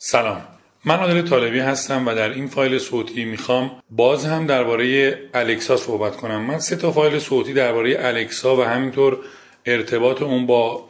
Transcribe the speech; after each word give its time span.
سلام. 0.00 0.42
من 0.84 0.96
عادل 0.96 1.22
طالبی 1.22 1.58
هستم 1.58 2.08
و 2.08 2.14
در 2.14 2.30
این 2.30 2.46
فایل 2.46 2.78
صوتی 2.78 3.24
می‌خوام 3.24 3.82
باز 3.90 4.26
هم 4.26 4.46
درباره 4.46 5.18
الکسا 5.34 5.76
صحبت 5.76 6.16
کنم. 6.16 6.40
من 6.40 6.58
سه 6.58 6.76
تا 6.76 6.92
فایل 6.92 7.18
صوتی 7.18 7.52
درباره 7.52 7.96
الکسا 7.98 8.56
و 8.56 8.64
همینطور 8.64 9.18
ارتباط 9.66 10.22
اون 10.22 10.46
با 10.46 10.88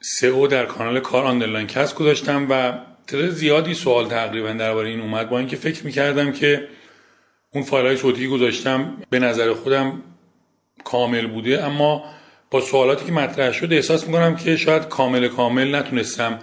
سئو 0.00 0.46
در 0.46 0.66
کانال 0.66 1.00
کار 1.00 1.24
underline 1.24 1.66
cast 1.66 1.94
گذاشتم 1.94 2.46
و 2.50 2.72
تعداد 3.06 3.30
زیادی 3.30 3.74
سوال 3.74 4.08
تقریبا 4.08 4.52
درباره 4.52 4.88
این 4.88 5.00
اومد. 5.00 5.30
با 5.30 5.38
اینکه 5.38 5.56
فکر 5.56 5.84
می‌کردم 5.84 6.32
که 6.32 6.68
اون 7.54 7.64
فایل 7.64 7.86
های 7.86 7.96
صوتی 7.96 8.28
گذاشتم 8.28 8.96
به 9.10 9.18
نظر 9.18 9.52
خودم 9.52 10.02
کامل 10.84 11.26
بوده 11.26 11.64
اما 11.64 12.04
با 12.50 12.60
سوالاتی 12.60 13.06
که 13.06 13.12
مطرح 13.12 13.52
شد 13.52 13.72
احساس 13.72 14.06
می‌کنم 14.06 14.36
که 14.36 14.56
شاید 14.56 14.88
کامل 14.88 15.28
کامل 15.28 15.74
نتونستم 15.74 16.38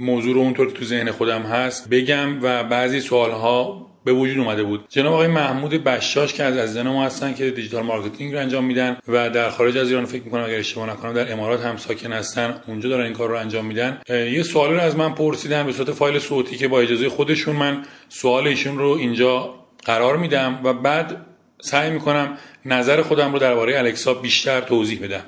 موضوع 0.00 0.34
رو 0.34 0.40
اونطور 0.40 0.66
که 0.66 0.72
تو 0.72 0.84
ذهن 0.84 1.10
خودم 1.10 1.42
هست 1.42 1.88
بگم 1.88 2.42
و 2.42 2.64
بعضی 2.64 3.00
سوال 3.00 3.30
ها 3.30 3.86
به 4.04 4.12
وجود 4.12 4.38
اومده 4.38 4.62
بود. 4.62 4.84
جناب 4.88 5.12
آقای 5.12 5.26
محمود 5.26 5.70
بشاش 5.70 6.34
که 6.34 6.44
از 6.44 6.56
عزیزان 6.56 6.88
ما 6.88 7.04
هستن 7.04 7.34
که 7.34 7.50
digital 7.50 7.82
marketing 7.82 8.32
رو 8.32 8.38
انجام 8.38 8.64
میدن 8.64 8.96
و 9.08 9.30
در 9.30 9.50
خارج 9.50 9.78
از 9.78 9.88
ایران 9.88 10.04
فکر 10.04 10.22
می‌کنم 10.22 10.44
اگر 10.44 10.58
اشتباه 10.58 10.90
نکنم 10.90 11.12
در 11.12 11.32
امارات 11.32 11.64
هم 11.64 11.76
ساکن 11.76 12.12
هستن 12.12 12.54
اونجا 12.66 12.88
دارن 12.88 13.04
این 13.04 13.12
کار 13.12 13.28
رو 13.28 13.36
انجام 13.36 13.64
میدن. 13.64 14.00
یه 14.08 14.42
سوال 14.42 14.72
رو 14.72 14.80
از 14.80 14.96
من 14.96 15.14
پرسیدن 15.14 15.66
به 15.66 15.72
صورت 15.72 15.90
فایل 15.90 16.18
صوتی 16.18 16.56
که 16.56 16.68
با 16.68 16.80
اجازه 16.80 17.08
خودشون 17.08 17.56
من 17.56 17.84
سوال 18.08 18.46
ایشون 18.46 18.78
رو 18.78 18.88
اینجا 18.88 19.54
قرار 19.84 20.16
میدم 20.16 20.60
و 20.64 20.72
بعد 20.72 21.16
سعی 21.60 21.90
می‌کنم 21.90 22.38
نظر 22.64 23.02
خودم 23.02 23.32
رو 23.32 23.38
درباره 23.38 23.78
الکسا 23.78 24.14
بیشتر 24.14 24.60
توضیح 24.60 25.02
بدم. 25.02 25.24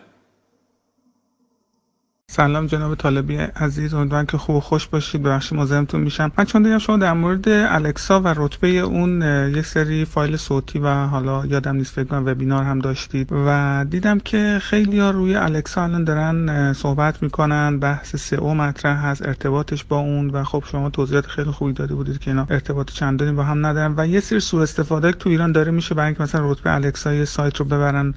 سلام 2.34 2.66
جناب 2.66 2.95
طالبی 2.95 3.36
عزیز 3.36 3.95
امیدوارم 3.95 4.27
که 4.27 4.38
خوب 4.38 4.56
و 4.56 4.60
خوش 4.60 4.86
باشید. 4.86 5.23
ببخشید 5.23 5.59
مزاحمتون 5.59 6.00
میشم. 6.00 6.32
من 6.38 6.45
چون 6.45 6.62
دیدم 6.62 6.78
شما 6.78 6.96
در 6.96 7.12
مورد 7.12 7.48
الکسا 7.48 8.20
و 8.20 8.28
رتبه 8.36 8.68
اون 8.68 9.23
یک 9.54 9.66
سری 9.66 10.04
فایل 10.04 10.37
صوتی 10.37 10.79
و 10.79 11.07
حالا 11.07 11.46
یادم 11.46 11.76
نیست 11.76 11.95
فکر 11.95 12.04
کنم 12.04 12.26
وبینار 12.26 12.65
هم 12.65 12.79
داشتید. 12.79 13.29
و 13.32 13.84
دیدم 13.90 14.18
که 14.18 14.59
خیلی 14.62 15.01
ها 15.01 15.10
روی 15.10 15.37
الکسا 15.37 15.82
الان 15.82 16.04
دارن 16.04 16.73
صحبت 16.73 17.23
می‌کنن. 17.23 17.79
بحث 17.79 18.16
سئو 18.16 18.54
مطرح 18.54 19.07
هست 19.07 19.26
ارتباطش 19.26 19.85
با 19.85 19.98
اون. 19.98 20.30
و 20.30 20.45
خب 20.45 20.64
شما 20.70 20.90
توضیحات 20.90 21.26
خیلی 21.26 21.51
خوبی 21.51 21.73
داده 21.73 21.95
بودید 21.95 22.18
که 22.18 22.30
اینا 22.30 22.46
ارتباط 22.51 22.90
چندانی 22.90 23.32
با 23.32 23.42
هم 23.42 23.66
ندارن. 23.66 23.95
و 23.96 24.07
یه 24.07 24.20
سری 24.20 24.40
سوء 24.40 24.62
استفاده 24.62 25.12
تو 25.12 25.30
ایران 25.30 25.52
داره 25.52 25.73
میشه 25.73 25.95
برای 25.95 26.07
اینکه 26.07 26.23
مثلا 26.23 26.52
رتبه 26.52 26.74
الکسا 26.74 27.24
سایت 27.24 27.57
رو 27.57 27.64
ببرن 27.64 28.14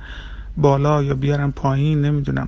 بالا 0.57 1.03
یا 1.03 1.13
بیارن 1.13 1.51
پایین 1.51 2.01
نمی‌دونم. 2.01 2.47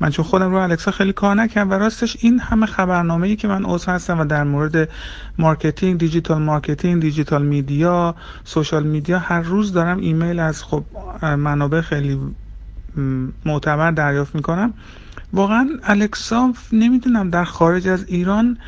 من 0.00 0.10
چون 0.10 0.24
خودم 0.24 0.50
رو 0.50 0.56
الکسا 0.56 0.90
خیلی 0.90 1.12
کار 1.12 1.34
نکردم 1.34 1.70
و 1.70 1.74
راستش 1.74 2.16
این 2.20 2.40
همه 2.40 2.66
خبرنامه 2.66 3.26
ای 3.26 3.36
که 3.36 3.48
من 3.48 3.64
عضو 3.64 3.90
هستم 3.90 4.20
و 4.20 4.24
در 4.24 4.44
مورد 4.44 4.88
marketing 5.38 5.98
digital 6.00 6.42
marketing 6.42 7.02
digital 7.02 7.46
media 7.46 8.14
social 8.44 8.82
media 8.82 9.18
هر 9.18 9.40
روز 9.40 9.72
دارم 9.72 9.98
ایمیل 9.98 10.38
از 10.40 10.64
خب 10.64 10.84
منابع 11.22 11.80
خیلی 11.80 12.20
معتبر 13.44 13.90
دریافت 13.90 14.34
می‌کنم. 14.34 14.74
واقعا 15.32 15.68
الکسا 15.82 16.52
نمی‌دونم 16.72 17.30
در 17.30 17.44
خارج 17.44 17.88
از 17.88 18.04
ایران 18.08 18.58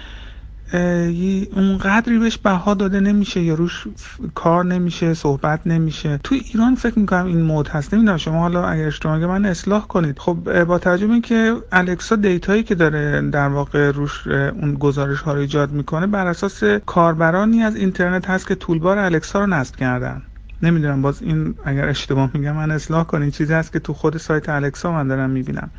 اونقدری 1.53 2.19
بهش 2.19 2.39
بها 2.39 2.75
داده 2.75 3.01
نمیشه 3.01 3.41
یا 3.41 3.55
روش 3.55 3.87
کار 4.35 4.65
نمیشه 4.65 5.15
صحبت 5.15 5.61
نمیشه. 5.67 6.21
تو 6.25 6.35
ایران 6.35 6.75
فکر 6.75 6.99
می‌کنم 6.99 7.27
این 7.27 7.43
مد 7.43 7.69
هست. 7.69 7.95
نمی‌دونم 7.95 8.17
شما 8.17 8.39
حالا 8.39 8.69
اگر 8.69 8.87
اشتباه 8.87 9.19
من 9.19 9.45
اصلاح 9.45 9.87
کنید. 9.87 10.19
خب 10.19 10.65
با 10.65 10.79
توجه 10.79 11.21
که 11.21 11.55
الکسا 11.73 12.17
دیتایی 12.17 12.63
که 12.63 12.75
داره 12.75 13.31
در 13.31 13.49
واقع 13.49 13.91
روش 13.91 14.27
اون 14.27 14.75
گزارش 14.75 15.21
ها 15.21 15.33
رو 15.35 15.41
ایجاد 15.41 15.71
می‌کنه 15.71 16.07
بر 16.07 16.27
اساس 16.27 16.65
کاربرانی 16.87 17.63
از 17.63 17.77
اینترنت 17.77 18.31
هست 18.31 18.47
که 18.49 18.55
toolbar 18.55 18.99
الکسا 18.99 19.41
رو 19.41 19.47
نصب 19.47 19.77
کردن. 19.77 20.23
نمی‌دونم 20.63 21.03
باز 21.03 21.23
این 21.23 21.55
اگر 21.65 21.89
اشتباه 21.89 22.31
میگم 22.35 22.53
من 22.53 22.71
اصلاح 22.71 23.05
کنید. 23.05 23.33
چیزی 23.33 23.55
هست 23.55 23.73
که 23.73 23.79
تو 23.79 23.93
خود 23.95 24.17
سایت 24.17 24.49
الکسا 24.49 24.93
من 24.93 25.09
دارم 25.09 25.31
می‌بینم. 25.31 25.71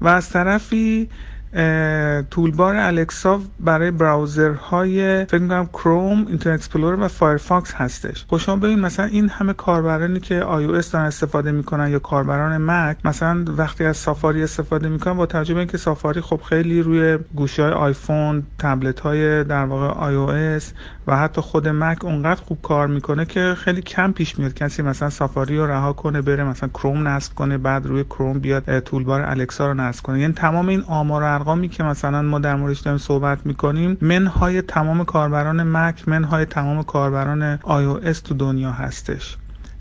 و 0.00 0.08
از 0.08 0.30
طرفی 0.30 1.08
toolbar 2.30 2.76
الکسا 2.76 3.40
برای 3.60 3.90
browser 3.90 4.94
های 4.94 5.24
فکر 5.24 5.42
می‌کنم 5.42 5.66
کروم 5.66 6.26
اینترنت 6.26 6.58
اکسپلورر 6.58 7.00
و 7.00 7.08
فایرفاکس 7.08 7.74
هستش. 7.74 8.24
خب 8.28 8.36
شما 8.36 8.56
ببین 8.56 8.78
مثلا 8.78 9.06
این 9.06 9.28
همه 9.28 9.52
کاربرانی 9.52 10.20
که 10.20 10.42
آی 10.42 10.64
او 10.64 10.72
دارن 10.72 11.04
استفاده 11.04 11.52
می‌کنن 11.52 11.90
یا 11.90 11.98
کاربران 11.98 12.56
مک 12.56 12.96
مثلا 13.04 13.44
وقتی 13.48 13.84
از 13.84 13.96
سافاری 13.96 14.42
استفاده 14.42 14.88
می‌کنن 14.88 15.14
با 15.14 15.26
توجه 15.26 15.54
به 15.54 15.60
اینکه 15.60 15.78
سافاری 15.78 16.20
خب 16.20 16.40
خیلی 16.48 16.82
روی 16.82 17.18
گوشی 17.34 17.62
های 17.62 17.72
آیفون 17.72 18.46
تبلت 18.58 19.00
های 19.00 19.44
در 19.44 19.64
واقع 19.64 19.86
آی 19.86 20.14
او 20.14 20.30
و 21.08 21.16
حتی 21.16 21.40
خود 21.40 21.68
مک 21.68 22.04
اونقدر 22.04 22.40
خوب 22.40 22.62
کار 22.62 22.86
می‌کنه 22.86 23.24
که 23.24 23.54
خیلی 23.58 23.82
کم 23.82 24.12
پیش 24.12 24.38
میاد. 24.38 24.54
کسی 24.54 24.82
مثلا 24.82 25.10
سافاری 25.10 25.58
رو 25.58 25.66
رها 25.66 25.92
کنه 25.92 26.22
بره 26.22 26.44
مثلا 26.44 26.68
کروم 26.68 27.08
نصب 27.08 27.34
کنه 27.34 27.58
بعد 27.58 27.86
روی 27.86 28.04
کروم 28.04 28.38
بیاد 28.38 28.78
تولبار 28.78 29.22
الکسا 29.22 29.66
رو 29.66 29.74
نصب 29.74 30.02
کنه. 30.02 30.20
یعنی 30.20 30.32
تمام 30.32 30.68
این 30.68 30.82
آمار 30.82 31.22
ارقامی 31.22 31.68
که 31.68 31.82
مثلا 31.82 32.22
ما 32.22 32.38
در 32.38 32.56
موردش 32.56 32.80
داریم 32.80 32.98
صحبت 32.98 33.46
می‌کنیم 33.46 33.98
منهای 34.00 34.62
تمام 34.62 35.04
کاربران 35.04 35.62
مک 35.62 36.08
منهای 36.08 36.44
تمام 36.44 36.82
کاربران 36.82 37.58
آی 37.62 37.84
او 37.84 37.98
تو 37.98 38.34
دنیا 38.34 38.70
هستش. 38.72 39.36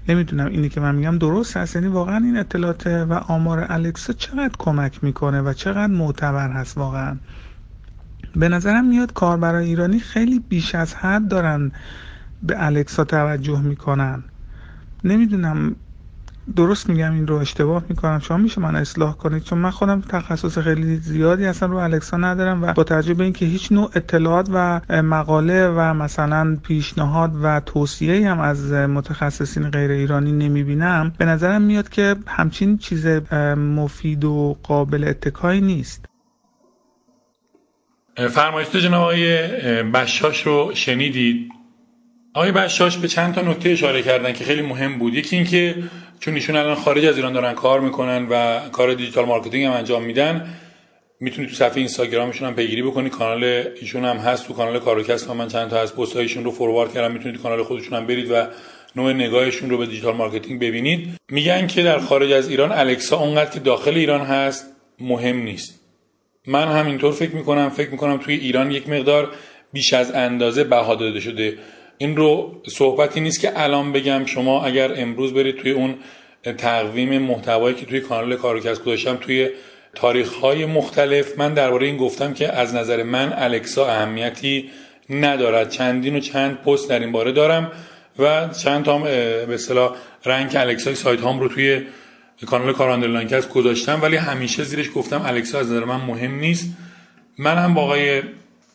نمی‌دونم 0.10 0.46
اینی 0.46 0.70
که 0.70 0.82
من 0.82 0.96
میگم 0.96 1.18
درست 1.18 1.58
هست؟ 1.58 1.76
یعنی 1.76 1.88
واقعا 1.88 2.18
این 2.18 2.38
اطلاعات 2.38 2.88
و 2.88 3.14
آمار 3.14 3.66
الکسا 3.70 4.14
چقدر 4.14 4.52
کمک 4.60 5.04
می‌کنه 5.04 5.42
و 5.42 5.54
چقدر 5.54 5.94
معتبر 5.94 6.52
هست 6.52 6.78
واقعا؟ 6.78 7.18
به 8.36 8.50
نظرم 8.50 8.86
میاد 8.86 9.14
کاربران 9.14 9.62
ایرانی 9.62 10.00
خیلی 10.00 10.40
بیش 10.40 10.76
از 10.76 10.96
حد 10.96 11.28
دارن 11.28 11.72
به 12.44 12.66
الکسا 12.66 13.04
توجه 13.04 13.62
می‌کنن. 13.62 14.24
نمی‌دونم 15.04 15.76
درست 16.56 16.90
میگم 16.90 17.14
این 17.14 17.28
رو 17.28 17.36
اشتباه 17.36 17.84
می‌کنم؟ 17.90 18.20
شما 18.20 18.38
میشه 18.38 18.62
من 18.62 18.76
اصلاح 18.76 19.16
کنید؟ 19.16 19.44
چون 19.44 19.60
من 19.60 19.70
خودم 19.70 20.02
تخصص 20.02 20.58
خیلی 20.58 20.98
زیادی 20.98 21.46
اصلا 21.46 21.70
رو 21.70 21.78
الکسا 21.78 22.18
ندارم 22.18 22.64
و 22.64 22.74
با 22.74 22.84
توجه 22.84 23.14
به 23.14 23.24
اینکه 23.24 23.46
هیچ 23.46 23.72
نوع 23.72 23.92
اطلاعات 23.96 24.50
و 24.54 24.82
مقاله 25.02 25.68
و 25.68 25.94
مثلا 25.94 26.58
پیشنهاد 26.64 27.32
و 27.44 27.60
توصیه 27.60 28.32
هم 28.32 28.40
از 28.40 28.72
متخصصین 28.72 29.70
غیر 29.70 29.92
ایرانی 29.92 30.32
نمی‌بینم 30.32 31.12
به 31.18 31.26
نظرم 31.26 31.62
میاد 31.62 31.90
که 31.90 32.16
همچین 32.28 32.78
چیز 32.78 33.08
مفید 33.58 34.26
و 34.26 34.58
قابل 34.64 35.04
اتکایی 35.04 35.62
نیست. 35.62 36.06
فرمایشات 38.18 38.78
جناب 38.78 39.02
آقای 39.02 39.48
بشاش 39.84 40.42
رو 40.42 40.72
شنیدید؟ 40.74 41.50
آقای 42.34 42.52
بشاش 42.52 42.98
به 42.98 43.08
چند 43.08 43.36
تا 43.36 43.42
نکته 43.42 43.70
اشاره 43.70 44.02
کردن 44.02 44.34
که 44.34 44.44
خیلی 44.44 44.62
مهم 44.62 45.00
بود. 45.00 45.14
یکی 45.14 45.36
اینکه 45.36 45.76
چون 46.20 46.34
ایشون 46.34 46.56
الان 46.56 46.76
خارج 46.76 47.06
از 47.06 47.16
ایران 47.16 47.34
دارن 47.34 47.54
کار 47.54 47.80
می‌کنن 47.80 48.28
و 48.30 48.60
کار 48.70 48.94
digital 48.94 49.26
marketing 49.26 49.66
هم 49.66 49.72
انجام 49.72 50.04
میدن 50.04 50.54
می‌تونید 51.20 51.50
تو 51.50 51.56
صفحه 51.56 51.78
اینستاگرامشون 51.78 52.48
هم 52.48 52.56
پیگیری 52.56 52.82
بکنید. 52.82 53.12
کانال 53.12 53.44
ایشون 53.82 54.06
هم 54.06 54.18
هست 54.18 54.48
تو 54.48 54.54
کانال 54.54 54.80
کاروکست 54.80 55.30
من 55.30 55.48
چند 55.48 55.70
تا 55.70 55.82
از 55.82 55.96
پست 55.96 56.16
هایشون 56.16 56.44
رو 56.44 56.52
forward 56.52 56.94
کردم. 56.94 57.12
می‌تونید 57.14 57.42
کانال 57.42 57.64
خودشون 57.64 57.98
هم 57.98 58.08
برید 58.08 58.32
و 58.32 58.48
نوع 58.96 59.14
نگاهشون 59.14 59.70
رو 59.70 59.78
به 59.78 59.86
digital 59.86 60.16
marketing 60.16 60.62
ببینید. 60.62 61.10
میگن 61.32 61.68
که 61.68 61.84
در 61.84 62.00
خارج 62.00 62.32
از 62.32 62.50
ایران 62.50 62.72
الکسا 62.72 63.18
اونقدر 63.18 63.52
که 63.52 63.60
داخل 63.60 63.94
ایران 63.94 64.22
هست 64.22 64.66
مهم 65.00 65.38
نیست. 65.38 65.77
من 66.48 66.68
همینطور 66.68 67.12
فکر 67.12 67.36
می‌کنم 67.36 67.70
فکر 67.70 67.90
می‌کنم 67.90 68.18
توی 68.18 68.36
ایران 68.36 68.72
یک 68.72 68.90
مقدار 68.90 69.32
بیش 69.74 69.94
از 69.94 70.12
اندازه 70.12 70.64
بها 70.64 70.96
داده 70.96 71.20
شده. 71.20 71.58
این 71.98 72.18
رو 72.18 72.62
صحبتی 72.68 73.20
نیست 73.20 73.40
که 73.40 73.52
الان 73.56 73.92
بگم 73.92 74.26
شما 74.26 74.66
اگر 74.66 75.02
امروز 75.02 75.34
برید 75.34 75.58
توی 75.58 75.72
اون 75.72 75.96
تقویم 76.58 77.18
محتوایی 77.18 77.76
که 77.76 77.86
توی 77.86 78.00
کانال 78.00 78.36
کارکس 78.36 78.80
گذاشتم 78.80 79.16
توی 79.16 79.50
تاریخ 79.96 80.34
های 80.34 80.66
مختلف 80.66 81.40
من 81.40 81.54
درباره 81.54 81.88
این 81.88 81.98
گفتم 81.98 82.34
که 82.34 82.54
از 82.54 82.76
نظر 82.76 83.04
من 83.04 83.34
الکسا 83.38 83.88
اهمیتی 83.88 84.70
ندارد. 85.10 85.70
چندین 85.70 86.16
و 86.16 86.20
چند 86.20 86.58
پست 86.58 86.90
در 86.90 87.00
این 87.00 87.12
باره 87.12 87.32
دارم 87.32 87.72
و 88.20 88.50
چند 88.50 88.86
تا 88.86 88.98
به 88.98 89.54
اصطلاح 89.54 89.96
رنگ 90.26 90.52
الکسای 90.56 90.96
سایت 90.96 91.22
هام 91.22 91.40
رو 91.40 91.48
توی 91.48 91.82
کانال 92.46 92.74
کاراندرلانکس 92.74 93.48
گذاشتم 93.48 94.02
ولی 94.02 94.18
همیشه 94.18 94.64
زیرش 94.64 94.88
گفتم 94.96 95.22
الکسا 95.26 95.60
از 95.60 95.72
نظر 95.72 95.86
من 95.86 96.02
مهم 96.02 96.36
نیست. 96.36 96.78
من 97.38 97.58
هم 97.58 97.74
با 97.74 97.82
آقای 97.82 98.22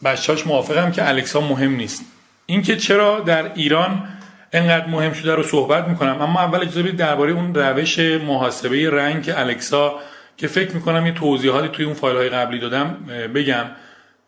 بشاش 0.05 0.47
موافقم 0.47 0.91
که 0.91 1.09
الکسا 1.09 1.41
مهم 1.41 1.75
نیست. 1.77 2.05
اینکه 2.47 2.77
چرا 2.77 3.21
در 3.21 3.53
ایران 3.55 4.09
انقدر 4.53 4.87
مهم 4.87 5.13
شده 5.13 5.35
رو 5.35 5.43
صحبت 5.43 5.89
می‌کنم 5.89 6.23
اما 6.23 6.41
اول 6.41 6.61
اجازه 6.61 6.83
بدید 6.83 6.97
درباره 6.97 7.33
اون 7.33 7.55
روش 7.55 7.99
محاسبه 7.99 8.91
رنگ 8.91 9.33
الکسا 9.37 9.95
که 10.37 10.47
فکر 10.47 10.75
می‌کنم 10.75 11.07
یه 11.07 11.13
توضیحاتی 11.13 11.69
توی 11.69 11.85
اون 11.85 11.95
فایل 11.95 12.17
های 12.17 12.29
قبلی 12.29 12.59
دادم 12.59 12.97
بگم. 13.35 13.65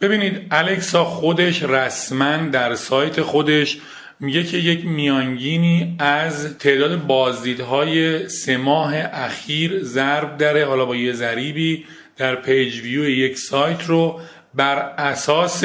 ببینید 0.00 0.46
الکسا 0.50 1.04
خودش 1.04 1.62
رسما 1.62 2.36
در 2.36 2.74
سایت 2.74 3.20
خودش 3.20 3.78
میگه 4.20 4.44
که 4.44 4.56
یک 4.56 4.86
میانگینی 4.86 5.96
از 5.98 6.58
تعداد 6.58 7.06
بازدیدهای 7.06 8.28
سه 8.28 8.56
ماه 8.56 8.94
اخیر 8.96 9.82
ضرب 9.82 10.36
داره 10.36 10.64
حالا 10.66 10.84
با 10.84 10.96
یه 10.96 11.12
ضریبی 11.12 11.84
در 12.16 12.34
پیج 12.34 12.80
ویو 12.80 13.08
یک 13.08 13.38
سایت 13.38 13.84
رو 13.86 14.20
بر 14.54 14.78
اساس 14.98 15.64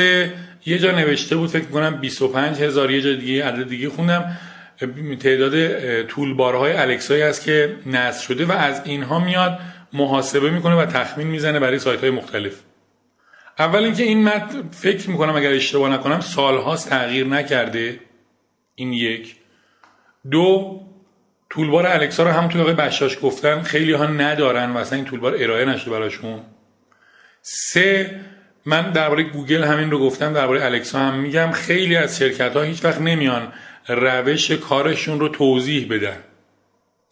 یه 0.66 0.80
جا 0.80 0.92
نوشته 0.92 1.36
بود 1.36 1.50
فکر 1.50 1.66
کنم 1.66 1.98
25 2.02 2.62
هزار 2.62 2.92
یه 2.92 3.02
جا 3.02 3.14
دیگه 3.14 3.46
عدد 3.46 3.70
دیگه 3.70 3.90
خوندم. 3.90 4.38
تعداد 5.20 6.04
طولبارهای 6.04 6.72
الکسایی 6.72 7.22
هست 7.22 7.44
که 7.44 7.76
نصب 7.86 8.22
شده 8.22 8.46
و 8.46 8.52
از 8.52 8.82
اینها 8.86 9.20
میاد 9.20 9.60
محاسبه 9.94 10.50
می‌کنه 10.50 10.76
و 10.76 10.86
تخمین 10.86 11.28
می‌زنه 11.28 11.60
برای 11.60 11.80
سایت 11.80 12.02
های 12.02 12.10
مختلف. 12.10 12.54
اول 13.60 13.84
اینکه 13.84 14.04
این 14.04 14.24
متن 14.24 14.70
فکر 14.72 15.10
می‌کنم 15.10 15.36
اگر 15.36 15.52
اشتباه 15.52 15.90
نکنم 15.94 16.20
سالهاست 16.20 16.90
تغییر 16.90 17.26
نکرده. 17.26 18.00
این 18.80 18.94
یک. 18.94 19.36
دو 20.32 20.80
طولبار 21.50 21.88
الکسا 21.88 22.24
رو 22.24 22.30
همونطور 22.30 22.62
آقای 22.62 22.74
بشاش 22.74 23.18
گفتن 23.22 23.62
خیلی 23.62 23.94
ها 23.94 24.06
ندارن 24.06 24.72
و 24.72 24.78
اصلا 24.78 24.96
این 24.96 25.06
طولبار 25.06 25.36
ارائه 25.40 25.66
نشده 25.66 25.92
براشون. 25.92 26.40
سه 27.42 28.20
من 28.66 28.92
درباره 28.92 29.24
گوگل 29.24 29.64
همین 29.64 29.92
رو 29.92 30.00
گفتم 30.00 30.34
درباره 30.34 30.66
الکسا 30.66 31.00
هم 31.00 31.14
میگم 31.14 31.52
خیلی 31.52 31.96
از 31.96 32.18
شرکت 32.18 32.56
ها 32.56 32.62
هیچ 32.62 32.86
وقت 32.86 33.02
نمیان 33.02 33.54
روش 33.88 34.52
کارشون 34.52 35.20
رو 35.20 35.30
توضیح 35.30 35.88
بدن. 35.90 36.18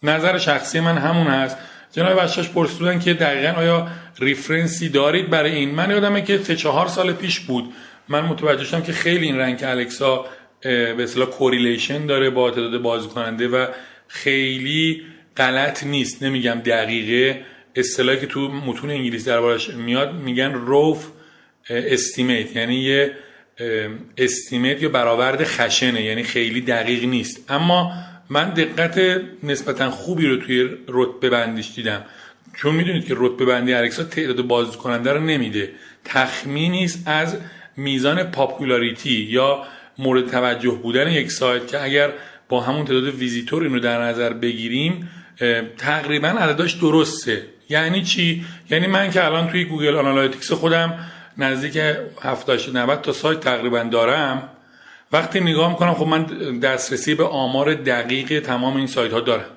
نظر 0.03 0.37
شخصی 0.37 0.79
من 0.79 0.97
همون 0.97 1.27
هست. 1.27 1.57
جناب 1.91 2.21
بشاش 2.21 2.49
پرسیدن 2.49 2.99
که 2.99 3.13
دقیقا 3.13 3.59
آیا 3.59 3.87
reference 4.19 4.82
ی 4.82 4.89
دارید 4.89 5.29
برای 5.29 5.55
این؟ 5.55 5.75
من 5.75 5.89
یادمه 5.89 6.21
که 6.21 6.37
سه 6.37 6.55
چهار 6.55 6.87
سال 6.87 7.13
پیش 7.13 7.39
بود. 7.39 7.73
من 8.09 8.21
متوجه 8.21 8.63
شدم 8.63 8.81
که 8.81 8.91
خیلی 8.93 9.25
این 9.25 9.37
rank 9.37 9.63
الکسا 9.63 10.25
به 10.61 11.03
اصطلاح 11.03 11.29
correlation 11.29 12.05
داره 12.05 12.29
با 12.29 12.51
تعداد 12.51 12.81
بازدید 12.81 13.07
کننده 13.07 13.47
و 13.47 13.67
خیلی 14.07 15.03
غلط 15.37 15.83
نیست. 15.83 16.23
نمیگم 16.23 16.61
دقیقه. 16.65 17.41
اصطلاحی 17.75 18.19
که 18.19 18.25
تو 18.25 18.47
متون 18.47 18.89
انگلیسی 18.89 19.25
دربارش 19.25 19.69
میاد 19.69 20.13
میگن 20.15 20.53
rough 20.53 21.07
estimate 21.69 22.55
یعنی 22.55 22.75
یه 22.75 23.11
estimate 24.17 24.81
یا 24.81 24.89
برآورد 24.89 25.43
خشنه 25.43 26.03
یعنی 26.03 26.23
خیلی 26.23 26.61
دقیق 26.61 27.03
نیست. 27.03 27.51
اما 27.51 27.91
من 28.29 28.49
دقت 28.49 29.21
نسبتا 29.43 29.91
خوبی 29.91 30.25
رو 30.27 30.37
توی 30.37 30.69
رتبه 30.87 31.29
بندیش 31.29 31.75
دیدم. 31.75 32.05
چون 32.55 32.75
می‌دونید 32.75 33.05
که 33.05 33.13
رتبه 33.17 33.45
بندی 33.45 33.73
الکسا 33.73 34.03
تعداد 34.03 34.41
بازدید 34.41 34.77
کننده 34.77 35.13
رو 35.13 35.19
نمیده. 35.19 35.71
تخمینی 36.05 36.89
از 37.05 37.37
میزان 37.77 38.23
popularity 38.23 39.13
یا 39.13 39.63
مورد 39.99 40.31
توجه 40.31 40.71
بودن 40.71 41.11
یک 41.11 41.31
سایت 41.31 41.67
که 41.67 41.83
اگر 41.83 42.13
با 42.49 42.61
همون 42.61 42.85
تعداد 42.85 43.03
ویزیتور 43.03 43.63
این 43.63 43.73
رو 43.73 43.79
در 43.79 44.01
نظر 44.01 44.33
بگیریم 44.33 45.09
تقریبا 45.77 46.27
عدداش 46.27 46.73
درسته. 46.73 47.43
یعنی 47.69 48.03
چی؟ 48.03 48.45
یعنی 48.69 48.87
من 48.87 49.11
که 49.11 49.25
الان 49.25 49.47
توی 49.47 49.65
Google 49.65 49.95
Analytics 49.95 50.51
خودم 50.51 50.99
نزدیک 51.37 51.77
70 52.21 52.77
90 52.77 53.01
تا 53.01 53.13
سایت 53.13 53.39
تقریبا 53.39 53.83
دارم. 53.83 54.49
وقتی 55.11 55.39
نگاه 55.39 55.69
می‌کنم 55.69 55.93
خب 55.93 56.07
من 56.07 56.23
دسترسی 56.59 57.15
به 57.15 57.25
آمار 57.25 57.73
دقیق 57.73 58.39
تمام 58.39 58.77
این 58.77 58.87
سایت 58.87 59.11
ها 59.13 59.19
دارم. 59.19 59.49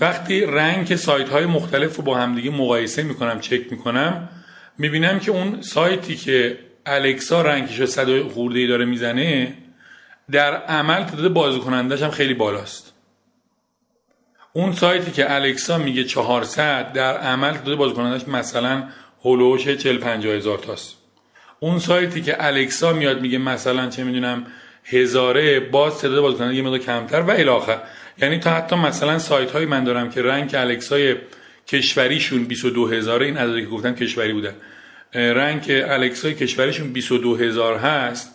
وقتی 0.00 0.40
رنگ 0.40 0.96
سایت 0.96 1.28
های 1.28 1.46
مختلف 1.46 1.96
رو 1.96 2.02
با 2.02 2.16
همدیگه 2.16 2.50
مقایسه 2.50 3.02
می‌کنم 3.02 3.40
چک 3.40 3.60
می‌کنم 3.70 4.28
می‌بینم 4.78 5.20
که 5.20 5.30
اون 5.30 5.62
سایتی 5.62 6.16
که 6.16 6.58
الکسا 6.94 7.42
رنگش 7.42 7.84
صد 7.84 8.22
خورده 8.22 8.58
ای 8.58 8.66
داره 8.66 8.84
می‌زنه 8.84 9.54
در 10.30 10.54
عمل 10.56 11.04
تعداد 11.04 11.32
بازی 11.32 11.58
کنندش 11.58 12.02
هم 12.02 12.10
خیلی 12.10 12.34
بالاست. 12.34 12.92
اون 14.52 14.72
سایتی 14.72 15.10
که 15.10 15.34
الکسا 15.34 15.78
میگه 15.78 16.04
400 16.04 16.92
در 16.92 17.16
عمل 17.16 17.52
تعداد 17.52 17.76
بازی 17.76 17.94
کنندش 17.94 18.28
مثلا 18.28 18.88
هولوش 19.24 19.68
40 19.68 19.98
50 19.98 20.34
هزار 20.34 20.58
تاست. 20.58 20.96
اون 21.60 21.78
سایتی 21.78 22.22
که 22.22 22.46
الکسا 22.46 22.92
میاد 22.92 23.20
میگه 23.20 23.38
مثلا 23.38 23.88
چه 23.88 24.04
می‌دونم 24.04 24.46
هزاره 24.84 25.60
باز 25.60 25.98
تعداد 25.98 26.20
بازی 26.20 26.36
کننده 26.36 26.54
یه 26.54 26.62
مقدار 26.62 26.78
کمتر 26.78 27.20
و 27.20 27.30
الاخر 27.30 27.78
یعنی 28.22 28.38
تا 28.38 28.50
حتی 28.50 28.76
مثلا 28.76 29.18
سایت 29.18 29.50
های 29.50 29.64
من 29.64 29.84
دارم 29.84 30.10
که 30.10 30.22
رنگ 30.22 30.54
الکسای 30.54 31.16
کشوریشون 31.66 32.44
22 32.44 32.86
هزاره 32.86 33.26
این 33.26 33.36
عددی 33.36 33.60
که 33.60 33.68
گفتم 33.68 33.94
کشوری 33.94 34.32
بودن 34.32 34.54
رنگ 35.14 35.64
الکسای 35.70 36.34
کشوریشون 36.34 36.92
22 36.92 37.36
هزار 37.36 37.78
هست. 37.78 38.34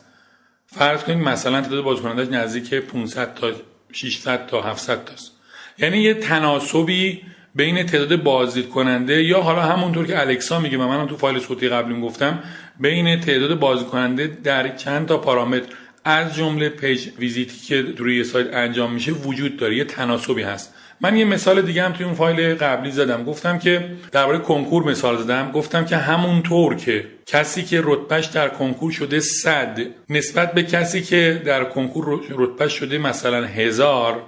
فرض 0.66 1.04
کنید 1.04 1.18
مثلا 1.18 1.62
تعداد 1.62 1.84
بازیکنندش 1.84 2.28
نزدیک 2.28 2.74
500 2.74 3.34
تا 3.34 3.52
600 3.92 4.48
تا 4.48 4.62
700 4.62 5.06
تاست. 5.06 5.32
یعنی 5.78 5.98
یه 5.98 6.14
تناسبی 6.14 7.22
بین 7.56 7.86
تعداد 7.86 8.24
بازدید 8.24 8.70
کننده 8.70 9.24
یا 9.24 9.42
حالا 9.42 9.62
همونطور 9.62 10.08
که 10.08 10.20
الکسا 10.20 10.60
میگه 10.60 10.78
و 10.78 10.88
من 10.88 11.08
تو 11.08 11.18
فایل 11.18 11.40
صوتی 11.40 11.70
قبلی 11.70 12.02
گفتم 12.02 12.44
بین 12.80 13.20
تعداد 13.20 13.60
بازدید 13.60 13.88
کننده 13.88 14.38
در 14.44 14.76
چند 14.76 15.08
تا 15.08 15.18
پارامتر. 15.18 15.68
از 16.06 16.36
جمله 16.36 16.70
page 16.70 17.08
visit 17.20 17.51
ی 17.51 17.58
که 17.58 17.82
روی 17.98 18.24
سایت 18.24 18.54
انجام 18.54 18.94
میشه 18.94 19.12
وجود 19.12 19.58
داره. 19.58 19.76
یه 19.76 19.84
تناسبی 19.84 20.42
هست. 20.42 20.74
من 21.04 21.18
یه 21.18 21.26
مثال 21.26 21.62
دیگه 21.62 21.84
هم 21.84 21.94
توی 21.94 22.06
اون 22.06 22.16
فایل 22.16 22.56
قبلی 22.56 22.92
زدم. 22.92 23.24
گفتم 23.24 23.60
که 23.60 23.90
درباره 24.12 24.38
کنکور 24.40 24.84
مثال 24.84 25.18
زدم. 25.18 25.52
گفتم 25.52 25.86
که 25.86 25.98
همونطور 25.98 26.76
که 26.76 27.08
کسی 27.26 27.64
که 27.64 27.82
رتبهش 27.84 28.26
در 28.26 28.50
کنکور 28.50 28.92
شده 28.92 29.20
صد 29.20 29.80
نسبت 30.10 30.54
به 30.54 30.64
کسی 30.64 31.02
که 31.02 31.42
در 31.46 31.64
کنکور 31.64 32.22
رتبهش 32.30 32.74
شده 32.74 32.98
مثلا 32.98 33.46
هزار 33.46 34.22